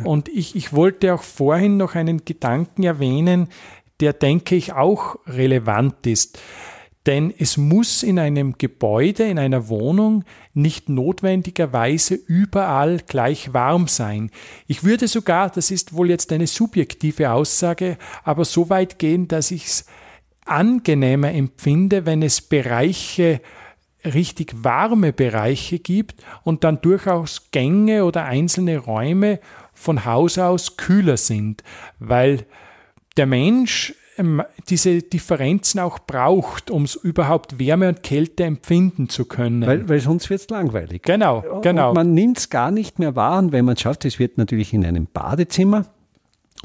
Und 0.04 0.28
ich, 0.28 0.56
ich 0.56 0.72
wollte 0.72 1.14
auch 1.14 1.22
vorhin 1.22 1.76
noch 1.76 1.94
einen 1.94 2.24
Gedanken 2.24 2.82
erwähnen, 2.82 3.48
der, 4.00 4.12
denke 4.12 4.56
ich, 4.56 4.72
auch 4.72 5.16
relevant 5.26 6.06
ist. 6.06 6.40
Denn 7.08 7.32
es 7.38 7.56
muss 7.56 8.02
in 8.02 8.18
einem 8.18 8.58
Gebäude, 8.58 9.24
in 9.24 9.38
einer 9.38 9.68
Wohnung 9.68 10.24
nicht 10.52 10.90
notwendigerweise 10.90 12.14
überall 12.14 12.98
gleich 12.98 13.54
warm 13.54 13.88
sein. 13.88 14.30
Ich 14.66 14.84
würde 14.84 15.08
sogar, 15.08 15.48
das 15.48 15.70
ist 15.70 15.94
wohl 15.94 16.10
jetzt 16.10 16.30
eine 16.34 16.46
subjektive 16.46 17.30
Aussage, 17.30 17.96
aber 18.24 18.44
so 18.44 18.68
weit 18.68 18.98
gehen, 18.98 19.26
dass 19.26 19.50
ich 19.52 19.64
es 19.64 19.86
angenehmer 20.44 21.32
empfinde, 21.32 22.04
wenn 22.04 22.20
es 22.20 22.42
Bereiche 22.42 23.40
richtig 24.04 24.62
warme 24.62 25.14
Bereiche 25.14 25.78
gibt 25.78 26.22
und 26.44 26.62
dann 26.62 26.82
durchaus 26.82 27.50
Gänge 27.52 28.04
oder 28.04 28.26
einzelne 28.26 28.76
Räume 28.76 29.40
von 29.72 30.04
Haus 30.04 30.36
aus 30.36 30.76
kühler 30.76 31.16
sind, 31.16 31.64
weil 31.98 32.44
der 33.16 33.24
Mensch 33.24 33.94
ähm, 34.18 34.42
diese 34.68 35.02
Differenzen 35.02 35.80
auch 35.80 35.98
braucht, 35.98 36.70
um 36.70 36.86
überhaupt 37.02 37.58
Wärme 37.58 37.88
und 37.88 38.02
Kälte 38.02 38.44
empfinden 38.44 39.08
zu 39.08 39.24
können. 39.24 39.66
Weil, 39.66 39.88
weil 39.88 40.00
sonst 40.00 40.28
wird 40.30 40.40
es 40.40 40.48
langweilig. 40.48 41.02
Genau, 41.02 41.60
genau. 41.62 41.90
Und 41.90 41.94
man 41.94 42.14
nimmt 42.14 42.38
es 42.38 42.50
gar 42.50 42.70
nicht 42.70 42.98
mehr 42.98 43.16
wahr. 43.16 43.38
Und 43.38 43.52
wenn 43.52 43.64
man 43.64 43.74
es 43.74 43.80
schafft, 43.80 44.04
es 44.04 44.18
wird 44.18 44.38
natürlich 44.38 44.74
in 44.74 44.84
einem 44.84 45.06
Badezimmer, 45.06 45.86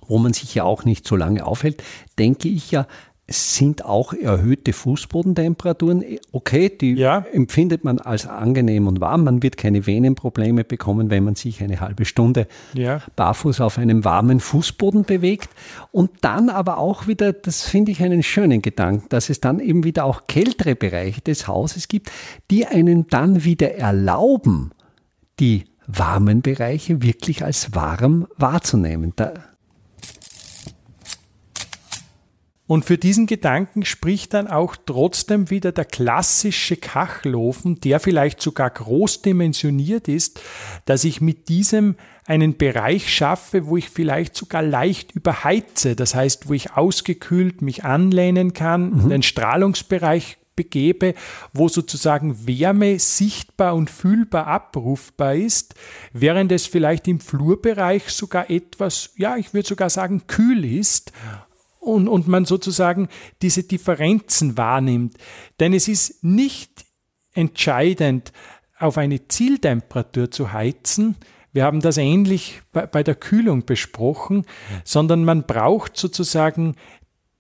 wo 0.08 0.18
man 0.18 0.34
sich 0.34 0.54
ja 0.56 0.64
auch 0.64 0.86
nicht 0.86 1.08
so 1.08 1.16
lange 1.16 1.46
aufhält, 1.46 1.84
denke 2.18 2.50
ich 2.50 2.72
ja, 2.72 2.88
es 3.26 3.56
sind 3.56 3.86
auch 3.86 4.14
erhöhte 4.14 4.74
Fußbodentemperaturen. 4.74 6.04
Okay, 6.34 6.70
die 6.70 6.94
ja. 6.96 7.26
empfindet 7.32 7.86
man 7.86 8.00
als 8.00 8.28
angenehm 8.28 8.86
und 8.86 9.00
warm. 9.00 9.24
Man 9.24 9.42
wird 9.42 9.56
keine 9.56 9.88
Venenprobleme 9.88 10.66
bekommen, 10.66 11.10
wenn 11.10 11.24
man 11.24 11.36
sich 11.36 11.64
eine 11.64 11.80
halbe 11.80 12.04
Stunde 12.04 12.48
ja. 12.74 13.02
barfuß 13.16 13.62
auf 13.62 13.78
einem 13.78 14.04
warmen 14.04 14.42
Fußboden 14.42 15.06
bewegt. 15.06 15.50
Und 15.92 16.12
dann 16.22 16.50
aber 16.50 16.78
auch 16.78 17.08
wieder, 17.08 17.32
das 17.32 17.62
finde 17.62 17.94
ich 17.94 18.04
einen 18.04 18.24
schönen 18.24 18.62
Gedanken, 18.62 19.06
dass 19.08 19.30
es 19.30 19.40
dann 19.40 19.62
eben 19.62 19.86
wieder 19.86 20.04
auch 20.04 20.28
kältere 20.28 20.76
Bereiche 20.76 21.22
des 21.22 21.48
Hauses 21.48 21.88
gibt, 21.88 22.12
die 22.52 22.66
einen 22.66 23.08
dann 23.08 23.46
wieder 23.46 23.76
erlauben, 23.76 24.72
die 25.40 25.64
warmen 25.88 26.42
Bereiche 26.42 27.02
wirklich 27.02 27.44
als 27.44 27.74
warm 27.74 28.28
wahrzunehmen. 28.38 29.14
Da 29.16 29.34
Und 32.66 32.86
für 32.86 32.98
diesen 32.98 33.28
Gedanken 33.28 33.84
spricht 33.84 34.34
dann 34.34 34.48
auch 34.48 34.78
trotzdem 34.86 35.50
wieder 35.50 35.74
der 35.74 35.84
klassische 35.84 36.78
Kachelofen, 36.78 37.82
der 37.82 38.00
vielleicht 38.00 38.42
sogar 38.42 38.70
groß 38.70 39.22
dimensioniert 39.22 40.08
ist, 40.08 40.42
dass 40.86 41.04
ich 41.04 41.20
mit 41.20 41.50
diesem 41.50 41.96
einen 42.26 42.56
Bereich 42.56 43.14
schaffe, 43.14 43.66
wo 43.66 43.76
ich 43.76 43.90
vielleicht 43.90 44.38
sogar 44.38 44.62
leicht 44.62 45.12
überheize. 45.12 45.98
Das 45.98 46.16
heißt, 46.16 46.48
wo 46.48 46.54
ich 46.54 46.72
ausgekühlt 46.72 47.62
mich 47.62 47.84
anlehnen 47.84 48.54
kann, 48.54 48.92
mhm. 48.92 49.10
den 49.10 49.24
Strahlungsbereich 49.24 50.38
begebe, 50.56 51.16
wo 51.52 51.68
sozusagen 51.68 52.48
Wärme 52.48 52.98
sichtbar 53.00 53.76
und 53.76 53.90
fühlbar 53.90 54.48
abrufbar 54.48 55.36
ist, 55.36 55.76
während 56.14 56.52
es 56.52 56.68
vielleicht 56.68 57.08
im 57.08 57.20
Flurbereich 57.20 58.10
sogar 58.10 58.50
etwas, 58.50 59.12
ja, 59.18 59.36
ich 59.36 59.54
würde 59.54 59.68
sogar 59.68 59.90
sagen, 59.90 60.28
kühl 60.28 60.64
ist 60.64 61.12
und, 61.84 62.08
und 62.08 62.28
man 62.28 62.46
sozusagen 62.46 63.10
diese 63.42 63.64
Differenzen 63.64 64.58
wahrnimmt. 64.58 65.18
Denn 65.60 65.74
es 65.74 65.88
ist 65.88 66.24
nicht 66.24 66.86
entscheidend, 67.34 68.32
auf 68.78 68.98
eine 68.98 69.28
Zieltemperatur 69.28 70.32
zu 70.32 70.52
heizen. 70.52 71.16
Wir 71.52 71.64
haben 71.64 71.82
das 71.82 71.98
ähnlich 71.98 72.62
bei, 72.72 72.86
bei 72.86 73.04
der 73.04 73.16
Kühlung 73.16 73.66
besprochen, 73.66 74.46
sondern 74.84 75.24
man 75.24 75.44
braucht 75.44 75.98
sozusagen 75.98 76.76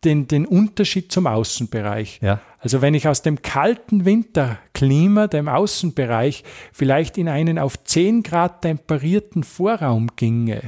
den, 0.03 0.27
den 0.27 0.45
Unterschied 0.45 1.11
zum 1.11 1.27
Außenbereich. 1.27 2.19
Ja. 2.21 2.41
Also 2.59 2.81
wenn 2.81 2.93
ich 2.93 3.07
aus 3.07 3.21
dem 3.21 3.41
kalten 3.41 4.05
Winterklima, 4.05 5.27
dem 5.27 5.47
Außenbereich, 5.47 6.43
vielleicht 6.71 7.17
in 7.17 7.27
einen 7.27 7.59
auf 7.59 7.81
10 7.83 8.23
Grad 8.23 8.61
temperierten 8.61 9.43
Vorraum 9.43 10.09
ginge, 10.15 10.61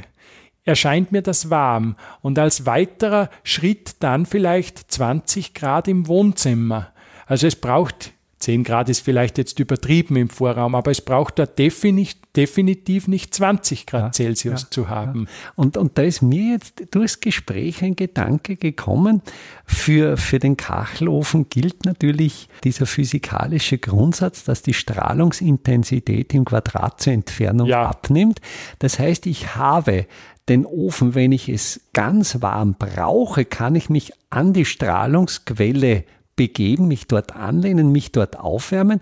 erscheint 0.66 1.12
mir 1.12 1.22
das 1.22 1.50
warm 1.50 1.96
und 2.22 2.38
als 2.38 2.66
weiterer 2.66 3.30
Schritt 3.44 3.96
dann 4.02 4.26
vielleicht 4.26 4.92
20 4.92 5.54
Grad 5.54 5.88
im 5.88 6.08
Wohnzimmer. 6.08 6.92
Also 7.28 7.48
es 7.48 7.56
braucht 7.56 8.12
10 8.46 8.64
Grad 8.64 8.90
ist 8.90 9.00
vielleicht 9.00 9.40
jetzt 9.40 9.60
übertrieben 9.60 10.18
im 10.18 10.30
Vorraum, 10.30 10.76
aber 10.76 10.92
es 10.92 11.02
braucht 11.02 11.40
da 11.40 11.48
definitiv 11.48 13.08
nicht 13.08 13.34
20 13.34 13.88
Grad 13.88 14.04
ja, 14.04 14.12
Celsius 14.12 14.64
ja, 14.64 14.68
zu 14.70 14.90
haben. 14.90 15.24
Ja. 15.24 15.52
Und, 15.56 15.78
und 15.78 15.98
da 15.98 16.04
ist 16.04 16.22
mir 16.22 16.52
jetzt 16.54 16.84
durchs 16.92 17.22
Gespräch 17.22 17.82
ein 17.82 17.96
Gedanke 17.96 18.56
gekommen, 18.56 19.24
für, 19.66 20.18
für 20.18 20.38
den 20.38 20.58
Kachelofen 20.58 21.50
gilt 21.50 21.86
natürlich 21.86 22.48
dieser 22.64 22.86
physikalische 22.86 23.80
Grundsatz, 23.80 24.44
dass 24.44 24.62
die 24.62 24.76
Strahlungsintensität 24.76 26.34
im 26.36 26.46
Quadrat 26.46 27.02
zur 27.02 27.14
Entfernung 27.14 27.72
abnimmt. 27.72 28.42
Das 28.78 29.00
heißt, 29.00 29.26
ich 29.26 29.56
habe 29.56 30.06
den 30.50 30.66
Ofen, 30.66 31.16
wenn 31.16 31.32
ich 31.32 31.50
es 31.50 31.82
ganz 31.94 32.42
warm 32.42 32.76
brauche, 32.78 33.46
kann 33.46 33.76
ich 33.76 33.90
mich 33.90 34.12
an 34.30 34.54
die 34.54 34.66
Strahlungsquelle 34.66 36.04
begeben, 36.36 36.88
mich 36.88 37.08
dort 37.08 37.36
anlehnen, 37.36 37.92
mich 37.92 38.12
dort 38.12 38.38
aufwärmen. 38.40 39.00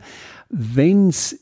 Wenn 0.49 1.09
es 1.09 1.39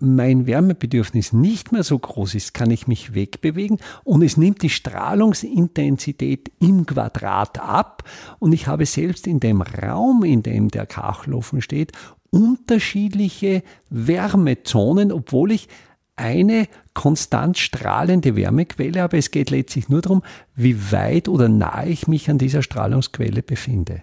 mein 0.00 0.46
Wärmebedürfnis 0.46 1.32
nicht 1.32 1.72
mehr 1.72 1.82
so 1.82 1.98
groß 1.98 2.36
ist, 2.36 2.54
kann 2.54 2.70
ich 2.70 2.86
mich 2.86 3.14
wegbewegen 3.14 3.78
und 4.04 4.22
es 4.22 4.36
nimmt 4.36 4.62
die 4.62 4.70
Strahlungsintensität 4.70 6.52
im 6.60 6.86
Quadrat 6.86 7.58
ab 7.58 8.04
und 8.38 8.52
ich 8.52 8.68
habe 8.68 8.86
selbst 8.86 9.26
in 9.26 9.40
dem 9.40 9.60
Raum, 9.60 10.22
in 10.22 10.42
dem 10.42 10.68
der 10.68 10.86
Kachelofen 10.86 11.62
steht, 11.62 11.92
unterschiedliche 12.30 13.62
Wärmezonen, 13.90 15.10
obwohl 15.10 15.50
ich 15.50 15.68
eine 16.18 16.66
konstant 16.94 17.58
strahlende 17.58 18.34
Wärmequelle, 18.34 19.02
aber 19.02 19.18
es 19.18 19.30
geht 19.30 19.50
letztlich 19.50 19.88
nur 19.88 20.02
darum, 20.02 20.22
wie 20.54 20.90
weit 20.90 21.28
oder 21.28 21.48
nahe 21.48 21.88
ich 21.88 22.08
mich 22.08 22.28
an 22.28 22.38
dieser 22.38 22.62
Strahlungsquelle 22.62 23.42
befinde. 23.42 24.02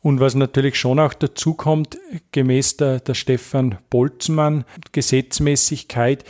Und 0.00 0.20
was 0.20 0.34
natürlich 0.34 0.76
schon 0.76 1.00
auch 1.00 1.14
dazu 1.14 1.54
kommt, 1.54 1.98
gemäß 2.30 2.76
der, 2.76 3.00
der 3.00 3.14
Stefan 3.14 3.78
Boltzmann 3.90 4.64
Gesetzmäßigkeit, 4.92 6.24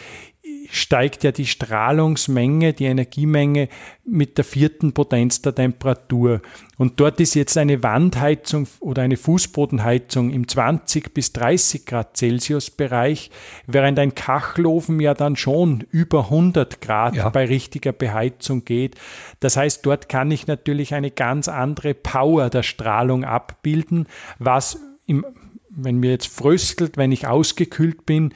steigt 0.71 1.25
ja 1.25 1.33
die 1.33 1.47
Strahlungsmenge, 1.47 2.75
die 2.75 2.85
Energiemenge 2.85 3.69
mit 4.05 4.37
der 4.37 4.45
vierten 4.45 4.93
Potenz 4.93 5.40
der 5.43 5.55
Temperatur. 5.55 6.43
Und 6.76 7.00
dort 7.00 7.21
ist 7.21 7.35
jetzt 7.35 7.57
eine 7.57 7.83
Wandheizung 7.83 8.67
oder 8.81 9.02
eine 9.02 9.17
Fußbodenheizung 9.17 10.31
im 10.31 10.47
20 10.47 11.12
bis 11.14 11.33
30 11.33 11.87
Grad 11.87 12.17
Celsius 12.17 12.71
Bereich, 12.71 13.31
während 13.67 13.99
ein 13.99 14.14
Kachelofen 14.14 15.00
ja 15.00 15.14
dann 15.14 15.37
schon 15.37 15.85
über 15.90 16.25
100 16.25 16.81
Grad 16.81 17.17
ja. 17.17 17.28
bei 17.31 17.47
richtiger 17.47 17.93
Beheizung 17.93 18.64
geht. 18.64 18.97
Das 19.40 19.57
heißt, 19.57 19.85
dort 19.87 20.09
kann 20.09 20.31
ich 20.31 20.47
natürlich 20.47 20.95
eine 20.95 21.11
ganz 21.11 21.49
andere 21.49 21.95
Power 21.95 22.50
der 22.50 22.62
Strahlung 22.62 23.25
abbilden, 23.25 24.07
was 24.38 24.78
im, 25.07 25.25
wenn 25.71 25.99
mir 25.99 26.11
jetzt 26.11 26.28
fröstelt, 26.28 26.97
wenn 26.97 27.12
ich 27.12 27.26
ausgekühlt 27.26 28.05
bin, 28.05 28.35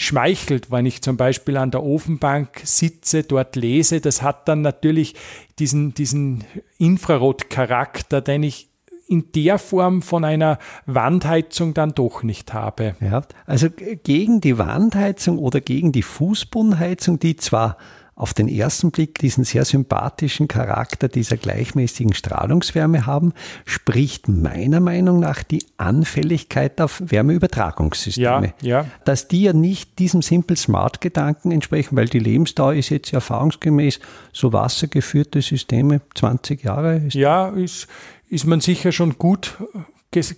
schmeichelt, 0.00 0.70
wenn 0.70 0.86
ich 0.86 1.02
zum 1.02 1.16
Beispiel 1.16 1.56
an 1.56 1.70
der 1.70 1.82
Ofenbank 1.82 2.62
sitze, 2.64 3.22
dort 3.22 3.54
lese. 3.54 4.00
Das 4.00 4.22
hat 4.22 4.48
dann 4.48 4.62
natürlich 4.62 5.14
diesen, 5.58 5.92
diesen 5.92 6.44
Infrarotcharakter, 6.78 8.22
den 8.22 8.42
ich 8.42 8.70
in 9.06 9.32
der 9.32 9.58
Form 9.58 10.02
von 10.02 10.24
einer 10.24 10.58
Wandheizung 10.86 11.74
dann 11.74 11.94
doch 11.94 12.22
nicht 12.22 12.54
habe. 12.54 12.94
Ja, 13.00 13.22
also 13.44 13.68
gegen 13.68 14.40
die 14.40 14.56
Wandheizung 14.56 15.38
oder 15.38 15.60
gegen 15.60 15.92
die 15.92 16.02
Fußbodenheizung, 16.02 17.18
die 17.18 17.36
zwar 17.36 17.76
auf 18.20 18.34
den 18.34 18.48
ersten 18.48 18.90
Blick 18.90 19.18
diesen 19.18 19.44
sehr 19.44 19.64
sympathischen 19.64 20.46
Charakter 20.46 21.08
dieser 21.08 21.38
gleichmäßigen 21.38 22.12
Strahlungswärme 22.12 23.06
haben, 23.06 23.32
spricht 23.64 24.28
meiner 24.28 24.80
Meinung 24.80 25.20
nach 25.20 25.42
die 25.42 25.64
Anfälligkeit 25.78 26.82
auf 26.82 27.02
Wärmeübertragungssysteme. 27.02 28.52
Ja, 28.60 28.82
ja. 28.82 28.86
Dass 29.06 29.26
die 29.26 29.44
ja 29.44 29.54
nicht 29.54 29.98
diesem 29.98 30.20
Simple 30.20 30.56
Smart 30.56 31.00
Gedanken 31.00 31.50
entsprechen, 31.50 31.96
weil 31.96 32.08
die 32.08 32.18
Lebensdauer 32.18 32.74
ist 32.74 32.90
jetzt 32.90 33.10
erfahrungsgemäß 33.12 34.00
so 34.34 34.52
wassergeführte 34.52 35.40
Systeme 35.40 36.02
20 36.14 36.62
Jahre. 36.62 36.96
Ist 36.96 37.14
ja, 37.14 37.48
ist, 37.48 37.88
ist 38.28 38.46
man 38.46 38.60
sicher 38.60 38.92
schon 38.92 39.16
gut 39.16 39.56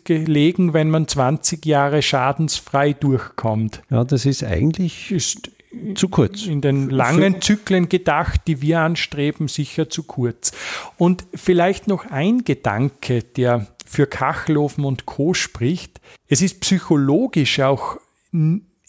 gelegen, 0.04 0.72
wenn 0.72 0.90
man 0.90 1.08
20 1.08 1.66
Jahre 1.66 2.02
schadensfrei 2.02 2.92
durchkommt. 2.92 3.82
Ja, 3.90 4.04
das 4.04 4.24
ist 4.24 4.44
eigentlich 4.44 5.10
ist 5.10 5.50
zu 5.94 6.08
kurz. 6.08 6.46
In 6.46 6.60
den 6.60 6.90
langen 6.90 7.40
Zyklen 7.40 7.88
gedacht, 7.88 8.42
die 8.46 8.60
wir 8.60 8.80
anstreben, 8.80 9.48
sicher 9.48 9.88
zu 9.88 10.04
kurz. 10.04 10.52
Und 10.96 11.24
vielleicht 11.34 11.88
noch 11.88 12.06
ein 12.10 12.44
Gedanke, 12.44 13.22
der 13.22 13.68
für 13.86 14.06
Kachelofen 14.06 14.84
und 14.84 15.06
Co. 15.06 15.34
spricht. 15.34 16.00
Es 16.28 16.42
ist 16.42 16.60
psychologisch 16.60 17.60
auch 17.60 17.98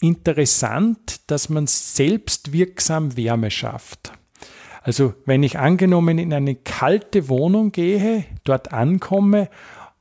interessant, 0.00 1.30
dass 1.30 1.48
man 1.48 1.66
selbst 1.66 2.52
wirksam 2.52 3.16
Wärme 3.16 3.50
schafft. 3.50 4.12
Also 4.82 5.14
wenn 5.24 5.42
ich 5.42 5.58
angenommen 5.58 6.18
in 6.18 6.32
eine 6.32 6.54
kalte 6.54 7.28
Wohnung 7.28 7.72
gehe, 7.72 8.24
dort 8.44 8.72
ankomme, 8.72 9.48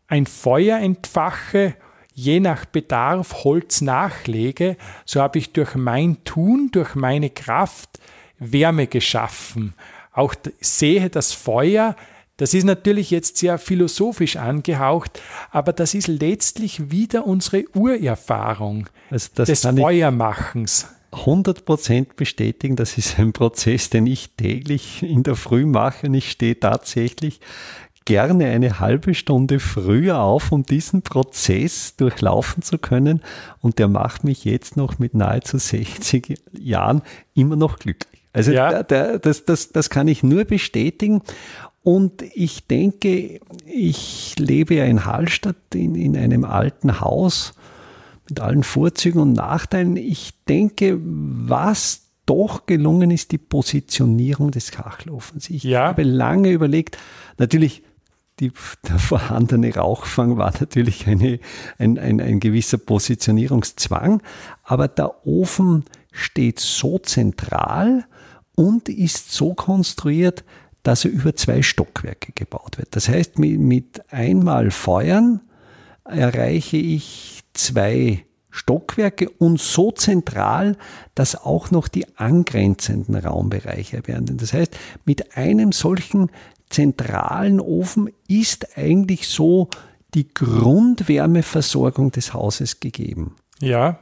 ein 0.08 0.26
Feuer 0.26 0.80
entfache 0.80 1.76
je 2.14 2.40
nach 2.40 2.66
Bedarf 2.66 3.44
Holz 3.44 3.82
nachlege, 3.82 4.78
so 5.06 5.22
habe 5.22 5.40
ich 5.40 5.54
durch 5.54 5.76
mein 5.76 6.24
Tun, 6.24 6.70
durch 6.72 6.96
meine 6.96 7.30
Kraft 7.30 8.00
Wärme 8.40 8.88
geschaffen. 8.88 9.74
Auch 10.12 10.36
sehe 10.60 11.10
das 11.10 11.34
Feuer, 11.34 11.96
das 12.38 12.54
ist 12.54 12.64
natürlich 12.64 13.12
jetzt 13.12 13.38
sehr 13.38 13.58
philosophisch 13.58 14.38
angehaucht, 14.38 15.22
aber 15.52 15.72
das 15.72 15.94
ist 15.94 16.08
letztlich 16.08 16.92
wieder 16.92 17.26
unsere 17.28 17.66
Urerfahrung 17.76 18.90
also 19.10 19.44
des 19.44 19.62
Feuermachens. 19.62 20.88
100% 21.12 22.16
bestätigen, 22.16 22.76
das 22.76 22.98
ist 22.98 23.20
ein 23.20 23.34
Prozess, 23.34 23.92
den 23.92 24.08
ich 24.08 24.32
täglich 24.32 25.04
in 25.04 25.22
der 25.22 25.36
Früh 25.36 25.66
mache 25.66 26.08
und 26.08 26.16
ich 26.16 26.32
stehe 26.32 26.60
tatsächlich 26.60 27.40
gerne 28.06 28.48
eine 28.48 28.80
halbe 28.80 29.14
Stunde 29.14 29.60
früher 29.60 30.20
auf, 30.20 30.52
um 30.52 30.64
diesen 30.64 31.02
Prozess 31.02 31.96
durchlaufen 31.96 32.64
zu 32.64 32.78
können. 32.78 33.22
Und 33.60 33.80
der 33.80 33.88
macht 33.88 34.24
mich 34.24 34.46
jetzt 34.46 34.78
noch 34.78 35.00
mit 35.00 35.14
nahezu 35.14 35.58
60 35.58 36.40
Jahren 36.52 37.02
immer 37.34 37.56
noch 37.56 37.80
glücklich. 37.80 38.24
Also 38.34 38.52
ja. 38.52 38.84
der, 38.84 39.20
das, 39.20 39.46
das, 39.46 39.70
das 39.70 39.90
kann 39.90 40.08
ich 40.08 40.24
nur 40.24 40.46
bestätigen. 40.46 41.22
Und 41.84 42.22
ich 42.34 42.66
denke, 42.68 43.42
ich 43.66 44.36
lebe 44.40 44.76
ja 44.76 44.86
in 44.86 45.06
Hallstatt 45.06 45.58
in, 45.74 45.96
in 45.96 46.16
einem 46.18 46.46
alten 46.46 47.02
Haus 47.02 47.54
mit 48.30 48.40
allen 48.40 48.64
Vorzügen 48.64 49.20
und 49.20 49.34
Nachteilen. 49.34 49.98
Ich 49.98 50.34
denke, 50.48 50.98
was 51.02 52.04
doch 52.26 52.66
gelungen 52.66 53.12
ist, 53.12 53.32
die 53.32 53.38
Positionierung 53.38 54.52
des 54.52 54.72
Kachelofens. 54.72 55.50
Ich 55.50 55.64
ja. 55.64 55.88
habe 55.88 56.04
lange 56.04 56.52
überlegt, 56.52 56.98
natürlich 57.38 57.84
die, 58.40 58.52
der 58.88 59.00
vorhandene 59.00 59.76
Rauchfang 59.76 60.38
war 60.38 60.54
natürlich 60.60 61.08
eine, 61.08 61.40
ein, 61.78 61.98
ein, 62.00 62.20
ein 62.20 62.40
gewisser 62.40 62.78
Positionierungszwang, 62.78 64.22
aber 64.64 64.88
der 64.88 65.26
Ofen 65.26 65.86
steht 66.12 66.60
so 66.60 67.00
zentral 67.00 68.06
und 68.56 68.90
ist 68.90 69.32
so 69.32 69.54
konstruiert, 69.54 70.44
dass 70.84 71.06
er 71.06 71.12
über 71.12 71.36
zwei 71.36 71.62
Stockwerke 71.62 72.34
gebaut 72.34 72.78
wird. 72.78 72.96
Das 72.96 73.08
heißt, 73.08 73.40
mit, 73.40 73.60
mit 73.60 74.12
einmal 74.12 74.70
Feuern 74.72 75.42
erreiche 76.04 76.78
ich 76.78 77.42
zwei 77.54 78.26
Stockwerke 78.54 79.30
und 79.30 79.60
so 79.60 79.92
zentral, 79.92 80.78
dass 81.16 81.36
auch 81.36 81.72
noch 81.72 81.88
die 81.88 82.06
angrenzenden 82.18 83.16
Raumbereiche 83.16 84.08
werden. 84.08 84.38
Das 84.38 84.54
heißt, 84.54 84.78
mit 85.06 85.36
einem 85.36 85.72
solchen 85.72 86.30
zentralen 86.74 87.60
Ofen 87.60 88.10
ist 88.28 88.78
eigentlich 88.78 89.28
so 89.28 89.70
die 90.14 90.34
Grundwärmeversorgung 90.34 92.12
des 92.12 92.34
Hauses 92.34 92.80
gegeben. 92.80 93.36
Ja, 93.62 94.00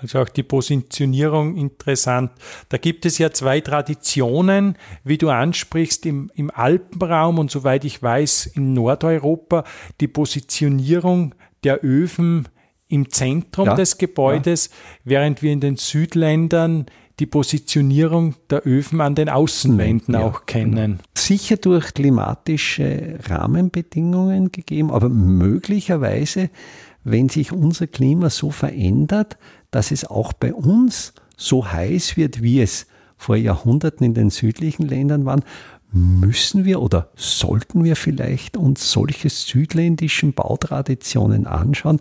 also 0.00 0.20
auch 0.20 0.28
die 0.28 0.42
Positionierung 0.42 1.56
interessant. 1.56 2.30
Da 2.68 2.76
gibt 2.76 3.06
es 3.06 3.16
ja 3.16 3.30
zwei 3.32 3.60
Traditionen, 3.60 4.76
wie 5.04 5.16
du 5.16 5.30
ansprichst, 5.30 6.04
im, 6.04 6.30
im 6.34 6.50
Alpenraum 6.50 7.38
und 7.38 7.50
soweit 7.50 7.84
ich 7.84 8.02
weiß 8.02 8.46
in 8.46 8.74
Nordeuropa, 8.74 9.64
die 10.00 10.08
Positionierung 10.08 11.34
der 11.64 11.82
Öfen 11.82 12.48
im 12.88 13.10
Zentrum 13.10 13.68
ja, 13.68 13.74
des 13.74 13.96
Gebäudes, 13.96 14.66
ja. 14.66 14.72
während 15.04 15.42
wir 15.42 15.52
in 15.52 15.60
den 15.60 15.76
Südländern 15.76 16.86
die 17.18 17.26
Positionierung 17.26 18.34
der 18.50 18.66
Öfen 18.66 19.00
an 19.00 19.14
den 19.14 19.28
Außenwänden 19.28 20.14
ja, 20.14 20.20
auch 20.20 20.44
kennen. 20.46 20.74
Genau. 20.74 20.98
Sicher 21.16 21.56
durch 21.56 21.94
klimatische 21.94 23.18
Rahmenbedingungen 23.24 24.52
gegeben, 24.52 24.90
aber 24.90 25.08
möglicherweise, 25.08 26.50
wenn 27.04 27.28
sich 27.28 27.52
unser 27.52 27.86
Klima 27.86 28.28
so 28.28 28.50
verändert, 28.50 29.38
dass 29.70 29.90
es 29.90 30.04
auch 30.04 30.32
bei 30.32 30.52
uns 30.52 31.14
so 31.36 31.70
heiß 31.70 32.16
wird, 32.16 32.42
wie 32.42 32.60
es 32.60 32.86
vor 33.16 33.36
Jahrhunderten 33.36 34.04
in 34.04 34.14
den 34.14 34.30
südlichen 34.30 34.86
Ländern 34.86 35.24
waren, 35.24 35.42
müssen 35.92 36.64
wir 36.66 36.82
oder 36.82 37.10
sollten 37.16 37.82
wir 37.84 37.96
vielleicht 37.96 38.56
uns 38.58 38.92
solche 38.92 39.30
südländischen 39.30 40.34
Bautraditionen 40.34 41.46
anschauen, 41.46 42.00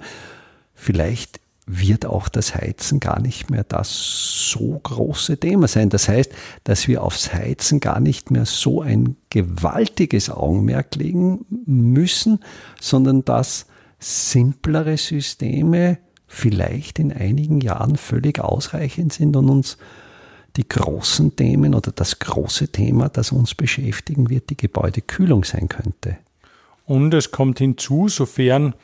vielleicht 0.73 1.39
wird 1.67 2.05
auch 2.05 2.29
das 2.29 2.53
Heizen 2.53 2.99
gar 2.99 3.19
nicht 3.19 3.49
mehr 3.49 3.63
das 3.63 3.89
so 4.51 4.79
große 4.83 5.39
Thema 5.39 5.67
sein. 5.67 5.89
Das 5.89 6.07
heißt, 6.07 6.31
dass 6.63 6.87
wir 6.87 7.03
aufs 7.03 7.33
Heizen 7.33 7.79
gar 7.79 7.99
nicht 7.99 8.29
mehr 8.29 8.45
so 8.45 8.81
ein 8.81 9.15
gewaltiges 9.29 10.29
Augenmerk 10.29 10.95
legen 10.95 11.45
müssen, 11.65 12.39
sondern 12.79 13.25
dass 13.25 13.65
simplere 13.99 14.97
Systeme 14.97 15.97
vielleicht 16.27 16.99
in 16.99 17.11
einigen 17.11 17.61
Jahren 17.61 17.97
völlig 17.97 18.39
ausreichend 18.39 19.13
sind 19.13 19.35
und 19.35 19.49
uns 19.49 19.77
die 20.57 20.67
großen 20.67 21.35
Themen 21.35 21.73
oder 21.73 21.91
das 21.91 22.19
große 22.19 22.69
Thema, 22.69 23.09
das 23.09 23.31
uns 23.31 23.55
beschäftigen 23.55 24.29
wird, 24.29 24.49
die 24.49 24.57
Gebäudekühlung 24.57 25.43
sein 25.43 25.67
könnte. 25.67 26.17
Und 26.85 27.13
es 27.13 27.31
kommt 27.31 27.59
hinzu, 27.59 28.07
sofern 28.07 28.75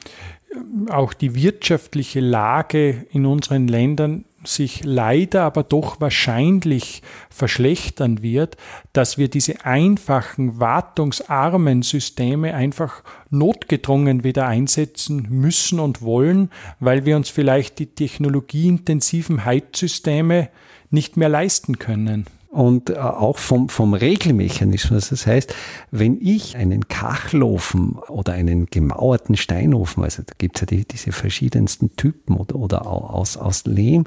auch 0.90 1.14
die 1.14 1.36
wirtschaftliche 1.36 2.20
Lage 2.20 3.06
in 3.12 3.26
unseren 3.26 3.68
Ländern 3.68 4.26
sich 4.44 4.84
leider 4.84 5.44
aber 5.44 5.64
doch 5.64 6.02
wahrscheinlich 6.02 7.04
verschlechtern 7.30 8.24
wird, 8.24 8.58
dass 8.92 9.18
wir 9.18 9.30
diese 9.30 9.66
einfachen, 9.66 10.60
wartungsarmen 10.60 11.84
Systeme 11.84 12.56
einfach 12.56 13.04
notgedrungen 13.30 14.24
wieder 14.24 14.48
einsetzen 14.48 15.28
müssen 15.30 15.80
und 15.80 16.02
wollen, 16.02 16.50
weil 16.80 17.06
wir 17.06 17.16
uns 17.18 17.30
vielleicht 17.30 17.78
die 17.80 17.88
technologieintensiven 17.88 19.46
Heizsysteme 19.46 20.50
nicht 20.90 21.18
mehr 21.18 21.30
leisten 21.30 21.78
können 21.78 22.26
und 22.52 22.90
äh, 22.90 22.98
auch 22.98 23.38
vom, 23.38 23.70
vom 23.70 23.94
Regelmechanismus. 23.94 25.10
Das 25.10 25.26
heißt, 25.26 25.56
wenn 25.90 26.20
ich 26.22 26.58
einen 26.58 26.88
Kachelofen 26.90 27.94
oder 27.94 28.34
einen 28.34 28.66
gemauerten 28.66 29.38
Steinofen, 29.38 30.04
also 30.04 30.22
da 30.24 30.34
gibt 30.38 30.58
es 30.58 30.62
ja 30.62 30.66
die, 30.68 30.86
diese 30.86 31.14
verschiedensten 31.14 31.96
Typen 31.96 32.36
oder, 32.36 32.58
oder 32.58 32.86
aus, 32.86 33.38
aus 33.38 33.66
Lehm, 33.66 34.04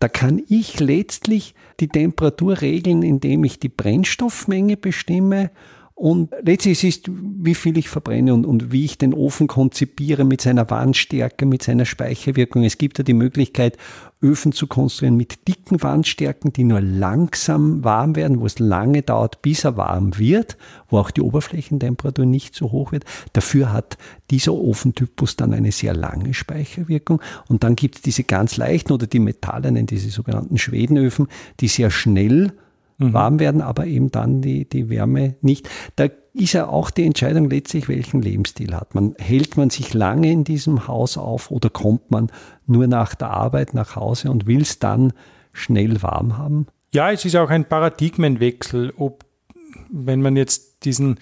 da 0.00 0.08
kann 0.08 0.42
ich 0.48 0.80
letztlich 0.80 1.54
die 1.78 1.88
Temperatur 1.88 2.60
regeln, 2.60 3.02
indem 3.02 3.44
ich 3.44 3.60
die 3.60 3.68
Brennstoffmenge 3.68 4.76
bestimme 4.76 5.50
und 5.98 6.34
letztlich 6.42 6.84
ist, 6.84 7.10
wie 7.10 7.54
viel 7.54 7.78
ich 7.78 7.88
verbrenne 7.88 8.34
und, 8.34 8.44
und 8.44 8.70
wie 8.70 8.84
ich 8.84 8.98
den 8.98 9.14
Ofen 9.14 9.46
konzipiere 9.46 10.26
mit 10.26 10.42
seiner 10.42 10.68
Wandstärke, 10.68 11.46
mit 11.46 11.62
seiner 11.62 11.86
Speicherwirkung. 11.86 12.64
Es 12.64 12.76
gibt 12.76 12.98
ja 12.98 13.02
die 13.02 13.14
Möglichkeit, 13.14 13.78
Öfen 14.20 14.52
zu 14.52 14.66
konstruieren 14.66 15.16
mit 15.16 15.48
dicken 15.48 15.82
Wandstärken, 15.82 16.52
die 16.52 16.64
nur 16.64 16.82
langsam 16.82 17.82
warm 17.82 18.14
werden, 18.14 18.40
wo 18.40 18.46
es 18.46 18.58
lange 18.58 19.00
dauert, 19.00 19.40
bis 19.40 19.64
er 19.64 19.78
warm 19.78 20.18
wird, 20.18 20.58
wo 20.90 20.98
auch 20.98 21.10
die 21.10 21.22
Oberflächentemperatur 21.22 22.26
nicht 22.26 22.54
so 22.54 22.72
hoch 22.72 22.92
wird. 22.92 23.06
Dafür 23.32 23.72
hat 23.72 23.96
dieser 24.30 24.52
Ofentypus 24.52 25.36
dann 25.36 25.54
eine 25.54 25.72
sehr 25.72 25.94
lange 25.94 26.34
Speicherwirkung. 26.34 27.22
Und 27.48 27.64
dann 27.64 27.74
gibt 27.74 27.96
es 27.96 28.02
diese 28.02 28.24
ganz 28.24 28.58
leichten 28.58 28.92
oder 28.92 29.06
die 29.06 29.18
metallenen, 29.18 29.86
diese 29.86 30.10
sogenannten 30.10 30.58
Schwedenöfen, 30.58 31.28
die 31.60 31.68
sehr 31.68 31.90
schnell 31.90 32.52
mhm. 32.98 33.12
warm 33.12 33.40
werden, 33.40 33.60
aber 33.60 33.86
eben 33.86 34.10
dann 34.10 34.42
die, 34.42 34.68
die 34.68 34.88
Wärme 34.88 35.36
nicht. 35.40 35.68
Da 35.96 36.08
ist 36.32 36.52
ja 36.52 36.68
auch 36.68 36.90
die 36.90 37.04
Entscheidung 37.04 37.48
letztlich, 37.48 37.88
welchen 37.88 38.20
Lebensstil 38.20 38.74
hat 38.74 38.94
man. 38.94 39.14
Hält 39.18 39.56
man 39.56 39.70
sich 39.70 39.94
lange 39.94 40.30
in 40.30 40.44
diesem 40.44 40.86
Haus 40.86 41.16
auf 41.16 41.50
oder 41.50 41.70
kommt 41.70 42.10
man 42.10 42.30
nur 42.66 42.86
nach 42.86 43.14
der 43.14 43.30
Arbeit 43.30 43.74
nach 43.74 43.96
Hause 43.96 44.30
und 44.30 44.46
will 44.46 44.62
es 44.62 44.78
dann 44.78 45.12
schnell 45.52 46.02
warm 46.02 46.36
haben? 46.36 46.66
Ja, 46.94 47.10
es 47.10 47.24
ist 47.24 47.36
auch 47.36 47.50
ein 47.50 47.66
Paradigmenwechsel, 47.66 48.92
ob 48.96 49.24
wenn 49.90 50.22
man 50.22 50.36
jetzt 50.36 50.84
diesen 50.84 51.16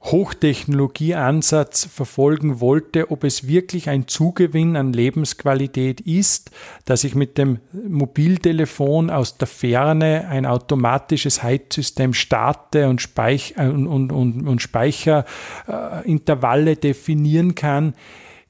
Hochtechnologieansatz 0.00 1.86
verfolgen 1.86 2.60
wollte, 2.60 3.10
ob 3.10 3.24
es 3.24 3.48
wirklich 3.48 3.90
ein 3.90 4.06
Zugewinn 4.06 4.76
an 4.76 4.92
Lebensqualität 4.92 6.00
ist, 6.00 6.52
dass 6.84 7.02
ich 7.02 7.16
mit 7.16 7.36
dem 7.36 7.58
Mobiltelefon 7.72 9.10
aus 9.10 9.38
der 9.38 9.48
Ferne 9.48 10.28
ein 10.28 10.46
automatisches 10.46 11.42
Heizsystem 11.42 12.14
starte 12.14 12.88
und, 12.88 13.02
Speich 13.02 13.54
äh, 13.56 13.66
und, 13.66 13.88
und, 13.88 14.12
und, 14.12 14.46
und 14.46 14.62
Speicherintervalle 14.62 16.76
definieren 16.76 17.56
kann. 17.56 17.94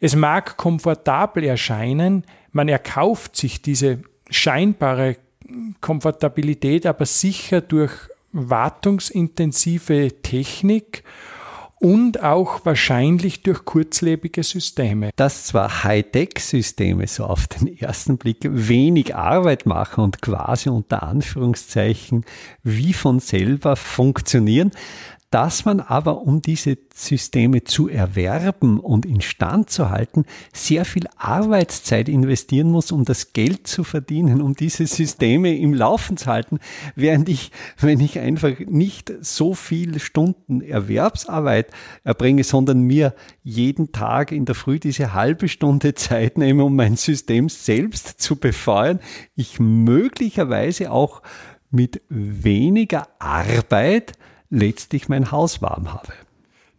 Es 0.01 0.15
mag 0.15 0.59
komfortabel 0.59 1.45
erscheinen, 1.45 2.25
man 2.53 2.69
erkauft 2.69 3.37
sich 3.37 3.63
diese 3.63 4.03
scheinbare 4.31 5.17
Komfortabilität 5.81 6.85
aber 6.87 7.07
sicher 7.07 7.63
durch 7.63 7.93
wartungsintensive 8.33 10.13
Technik 10.23 11.03
und 11.81 12.23
auch 12.23 12.65
wahrscheinlich 12.65 13.43
durch 13.43 13.65
kurzlebige 13.65 14.43
Systeme. 14.43 15.11
Dass 15.17 15.45
zwar 15.45 15.85
Hightech-Systeme 15.85 17.07
so 17.07 17.25
auf 17.25 17.47
den 17.47 17.79
ersten 17.79 18.19
Blick 18.19 18.41
wenig 18.43 19.15
Arbeit 19.15 19.67
machen 19.67 20.05
und 20.05 20.21
quasi 20.21 20.69
unter 20.69 21.03
Anführungszeichen 21.03 22.25
wie 22.63 22.93
von 22.93 23.21
selber 23.21 23.77
funktionieren, 23.77 24.73
dass 25.31 25.67
man 25.67 25.81
aber, 25.81 26.23
um 26.23 26.41
diese 26.41 26.79
Systeme 26.95 27.63
zu 27.65 27.89
erwerben 27.89 28.81
und 28.81 29.05
instand 29.05 29.69
zu 29.69 29.91
halten, 29.91 30.25
sehr 30.55 30.87
viel 30.87 31.07
Arbeitszeit 31.19 32.09
investieren 32.09 32.71
muss, 32.71 32.93
um 32.93 33.05
das 33.05 33.35
Geld 33.35 33.67
zu 33.67 33.85
verdienen, 33.85 34.41
um 34.41 34.55
diese 34.55 34.87
Systeme 34.87 35.55
im 35.55 35.75
Laufen 35.75 36.17
zu 36.17 36.27
halten, 36.27 36.61
während 36.95 37.29
ich, 37.29 37.53
wenn 37.79 38.01
ich 38.01 38.19
einfach 38.19 38.59
nicht 38.67 39.13
so 39.21 39.53
viele 39.53 40.01
Stunden 40.01 40.63
Erwerbsarbeit 40.63 41.73
erbringe, 42.05 42.43
sondern 42.43 42.81
mir 42.81 43.15
jeden 43.43 43.93
Tag 43.93 44.33
in 44.33 44.47
der 44.47 44.55
Früh 44.55 44.79
diese 44.79 45.13
halbe 45.13 45.49
Stunde 45.49 45.95
Zeit 45.95 46.39
nehme, 46.39 46.65
um 46.65 46.75
mein 46.75 46.97
System 46.97 47.51
selbst 47.51 48.21
zu 48.21 48.37
befeuern, 48.37 48.99
ich 49.37 49.61
möglicherweise 49.61 50.91
auch 50.91 51.23
mit 51.71 52.01
weniger 52.09 53.09
Arbeit 53.19 54.15
letztlich 54.51 55.09
mein 55.09 55.31
Haus 55.31 55.63
warm 55.63 55.93
habe. 55.93 56.13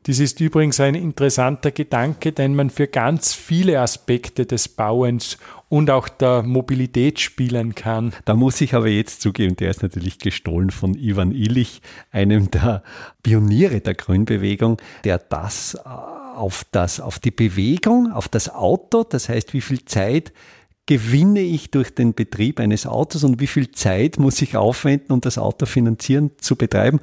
Dies 0.05 0.19
ist 0.19 0.39
übrigens 0.39 0.79
ein 0.79 0.95
interessanter 0.95 1.71
Gedanke, 1.71 2.31
den 2.31 2.55
man 2.55 2.69
für 2.69 2.87
ganz 2.87 3.33
viele 3.33 3.79
Aspekte 3.81 4.45
des 4.45 4.69
Bauens 4.69 5.37
und 5.67 5.91
auch 5.91 6.07
der 6.07 6.41
Mobilität 6.41 7.19
spielen 7.19 7.75
kann. 7.75 8.13
Da 8.25 8.33
muss 8.33 8.61
ich 8.61 8.73
aber 8.73 8.87
jetzt 8.87 9.21
zugeben, 9.21 9.57
der 9.57 9.69
ist 9.69 9.83
natürlich 9.83 10.17
gestohlen 10.17 10.71
von 10.71 10.95
Ivan 10.95 11.31
Illich, 11.31 11.81
einem 12.11 12.49
der 12.49 12.81
Pioniere 13.23 13.81
der 13.81 13.93
Grünbewegung, 13.93 14.77
der 15.03 15.19
das 15.19 15.75
äh, 15.75 15.79
auf, 15.85 16.65
das, 16.71 17.01
auf 17.01 17.19
die 17.19 17.31
Bewegung, 17.31 18.11
auf 18.11 18.29
das 18.29 18.49
Auto, 18.49 19.03
das 19.03 19.27
heißt, 19.27 19.53
wie 19.53 19.61
viel 19.61 19.83
Zeit 19.83 20.31
gewinne 20.85 21.41
ich 21.41 21.69
durch 21.69 21.93
den 21.93 22.15
Betrieb 22.15 22.59
eines 22.59 22.87
Autos 22.87 23.23
und 23.23 23.39
wie 23.39 23.45
viel 23.45 23.69
Zeit 23.69 24.17
muss 24.17 24.41
ich 24.41 24.57
aufwenden, 24.57 25.11
um 25.11 25.21
das 25.21 25.37
Auto 25.37 25.67
finanzieren 25.67 26.31
zu 26.39 26.55
betreiben, 26.55 26.99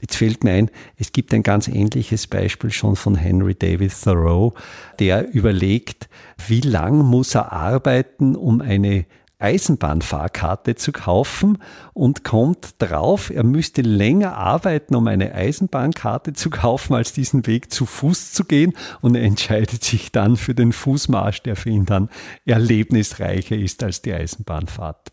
Jetzt 0.00 0.16
fällt 0.16 0.44
mir 0.44 0.52
ein, 0.52 0.70
es 0.96 1.12
gibt 1.12 1.32
ein 1.32 1.42
ganz 1.42 1.68
ähnliches 1.68 2.26
Beispiel 2.26 2.70
schon 2.70 2.96
von 2.96 3.14
Henry 3.14 3.54
David 3.54 3.92
Thoreau, 4.02 4.52
der 4.98 5.32
überlegt, 5.32 6.08
wie 6.46 6.60
lang 6.60 6.98
muss 6.98 7.34
er 7.34 7.52
arbeiten, 7.52 8.36
um 8.36 8.60
eine 8.60 9.06
Eisenbahnfahrkarte 9.38 10.76
zu 10.76 10.92
kaufen 10.92 11.58
und 11.92 12.24
kommt 12.24 12.76
drauf, 12.78 13.30
er 13.30 13.44
müsste 13.44 13.82
länger 13.82 14.36
arbeiten, 14.36 14.94
um 14.94 15.06
eine 15.08 15.34
Eisenbahnkarte 15.34 16.32
zu 16.32 16.48
kaufen, 16.48 16.94
als 16.94 17.12
diesen 17.12 17.46
Weg 17.46 17.70
zu 17.70 17.84
Fuß 17.84 18.32
zu 18.32 18.44
gehen. 18.44 18.72
Und 19.02 19.14
er 19.14 19.22
entscheidet 19.22 19.84
sich 19.84 20.10
dann 20.10 20.36
für 20.36 20.54
den 20.54 20.72
Fußmarsch, 20.72 21.42
der 21.42 21.56
für 21.56 21.70
ihn 21.70 21.84
dann 21.84 22.08
erlebnisreicher 22.46 23.56
ist 23.56 23.82
als 23.82 24.00
die 24.00 24.14
Eisenbahnfahrt. 24.14 25.12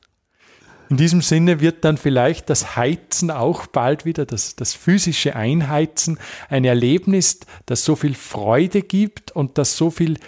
In 0.94 0.98
diesem 0.98 1.22
Sinne 1.22 1.60
wird 1.60 1.84
dann 1.86 1.98
vielleicht 1.98 2.52
das 2.52 2.76
Heizen 2.76 3.32
auch 3.32 3.66
bald 3.66 4.06
wieder, 4.06 4.28
das, 4.28 4.56
das 4.56 4.76
physische 4.76 5.36
Einheizen, 5.36 6.20
ein 6.50 6.66
Erlebnis, 6.66 7.40
das 7.66 7.84
so 7.84 7.96
viel 7.96 8.14
Freude 8.14 8.84
gibt 8.84 9.32
und 9.32 9.58
das 9.58 9.76
so 9.76 9.90
viel 9.90 10.20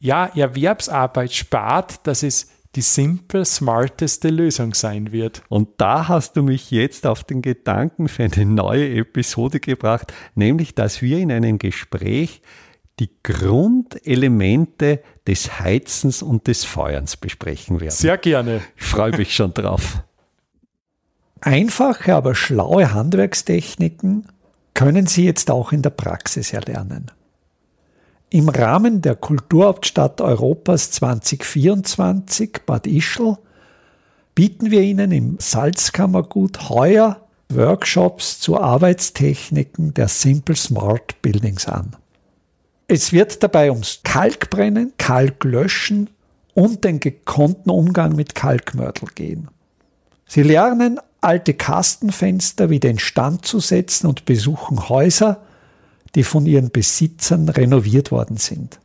ja, 0.00 0.24
Erwerbsarbeit 0.24 1.34
spart, 1.34 2.06
dass 2.06 2.22
es 2.22 2.50
die 2.76 2.80
simple, 2.80 3.44
smarteste 3.44 4.30
Lösung 4.30 4.72
sein 4.72 5.12
wird. 5.12 5.42
Und 5.50 5.68
da 5.76 6.08
hast 6.08 6.38
du 6.38 6.42
mich 6.42 6.70
jetzt 6.70 7.06
auf 7.06 7.22
den 7.22 7.42
Gedanken 7.42 8.08
für 8.08 8.24
eine 8.24 8.46
neue 8.46 8.88
Episode 8.94 9.60
gebracht, 9.60 10.14
nämlich 10.34 10.74
dass 10.74 11.02
wir 11.02 11.18
in 11.18 11.30
einem 11.30 11.58
Gespräch 11.58 12.40
die 12.98 13.10
Grundelemente 13.22 15.02
des 15.26 15.60
Heizens 15.60 16.22
und 16.22 16.46
des 16.46 16.64
Feuerns 16.64 17.16
besprechen 17.16 17.80
werden. 17.80 17.90
Sehr 17.90 18.18
gerne. 18.18 18.62
Ich 18.76 18.84
freue 18.84 19.16
mich 19.16 19.34
schon 19.34 19.52
drauf. 19.52 20.02
Einfache, 21.40 22.14
aber 22.14 22.34
schlaue 22.34 22.94
Handwerkstechniken 22.94 24.26
können 24.74 25.06
Sie 25.06 25.24
jetzt 25.24 25.50
auch 25.50 25.72
in 25.72 25.82
der 25.82 25.90
Praxis 25.90 26.52
erlernen. 26.52 27.10
Im 28.30 28.48
Rahmen 28.48 29.02
der 29.02 29.14
Kulturhauptstadt 29.14 30.20
Europas 30.20 30.90
2024 30.90 32.60
Bad 32.66 32.86
Ischl 32.86 33.36
bieten 34.34 34.70
wir 34.70 34.82
Ihnen 34.82 35.12
im 35.12 35.36
Salzkammergut 35.38 36.68
heuer 36.68 37.20
Workshops 37.48 38.40
zu 38.40 38.60
Arbeitstechniken 38.60 39.94
der 39.94 40.08
Simple 40.08 40.56
Smart 40.56 41.22
Buildings 41.22 41.68
an. 41.68 41.96
Es 42.88 43.12
wird 43.12 43.42
dabei 43.42 43.70
ums 43.70 44.00
Kalkbrennen, 44.04 44.92
Kalklöschen 44.96 46.08
und 46.54 46.84
den 46.84 47.00
gekonnten 47.00 47.70
Umgang 47.70 48.14
mit 48.14 48.36
Kalkmörtel 48.36 49.08
gehen. 49.14 49.48
Sie 50.26 50.44
lernen, 50.44 51.00
alte 51.20 51.54
Kastenfenster 51.54 52.70
wieder 52.70 52.88
instand 52.88 53.44
zu 53.44 53.58
setzen 53.58 54.06
und 54.06 54.24
besuchen 54.24 54.88
Häuser, 54.88 55.42
die 56.14 56.22
von 56.22 56.46
ihren 56.46 56.70
Besitzern 56.70 57.48
renoviert 57.48 58.12
worden 58.12 58.36
sind. 58.36 58.78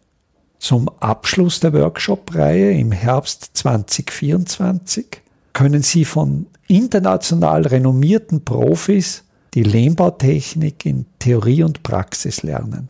Zum 0.58 0.90
Abschluss 1.00 1.60
der 1.60 1.74
Workshop-Reihe 1.74 2.72
im 2.72 2.92
Herbst 2.92 3.52
2024 3.54 5.22
können 5.54 5.84
Sie 5.84 6.06
von 6.06 6.48
international 6.68 7.68
renommierten 7.68 8.44
Profis 8.44 9.24
die 9.54 9.64
Lehmbautechnik 9.64 10.86
in 10.86 11.06
Theorie 11.20 11.64
und 11.64 11.84
Praxis 11.84 12.42
lernen. 12.42 12.90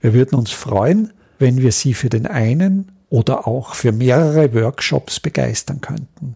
Wir 0.00 0.14
würden 0.14 0.38
uns 0.38 0.50
freuen, 0.50 1.12
wenn 1.38 1.58
wir 1.58 1.72
Sie 1.72 1.94
für 1.94 2.08
den 2.08 2.26
einen 2.26 2.92
oder 3.08 3.46
auch 3.46 3.74
für 3.74 3.92
mehrere 3.92 4.54
Workshops 4.54 5.20
begeistern 5.20 5.80
könnten. 5.80 6.34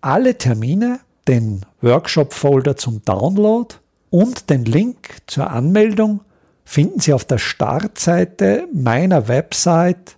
Alle 0.00 0.36
Termine, 0.38 1.00
den 1.28 1.64
Workshop-Folder 1.80 2.76
zum 2.76 3.02
Download 3.04 3.74
und 4.10 4.50
den 4.50 4.64
Link 4.64 5.16
zur 5.26 5.50
Anmeldung 5.50 6.20
finden 6.64 7.00
Sie 7.00 7.12
auf 7.12 7.24
der 7.24 7.38
Startseite 7.38 8.68
meiner 8.72 9.28
Website 9.28 10.16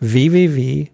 www.idam.at. 0.00 0.88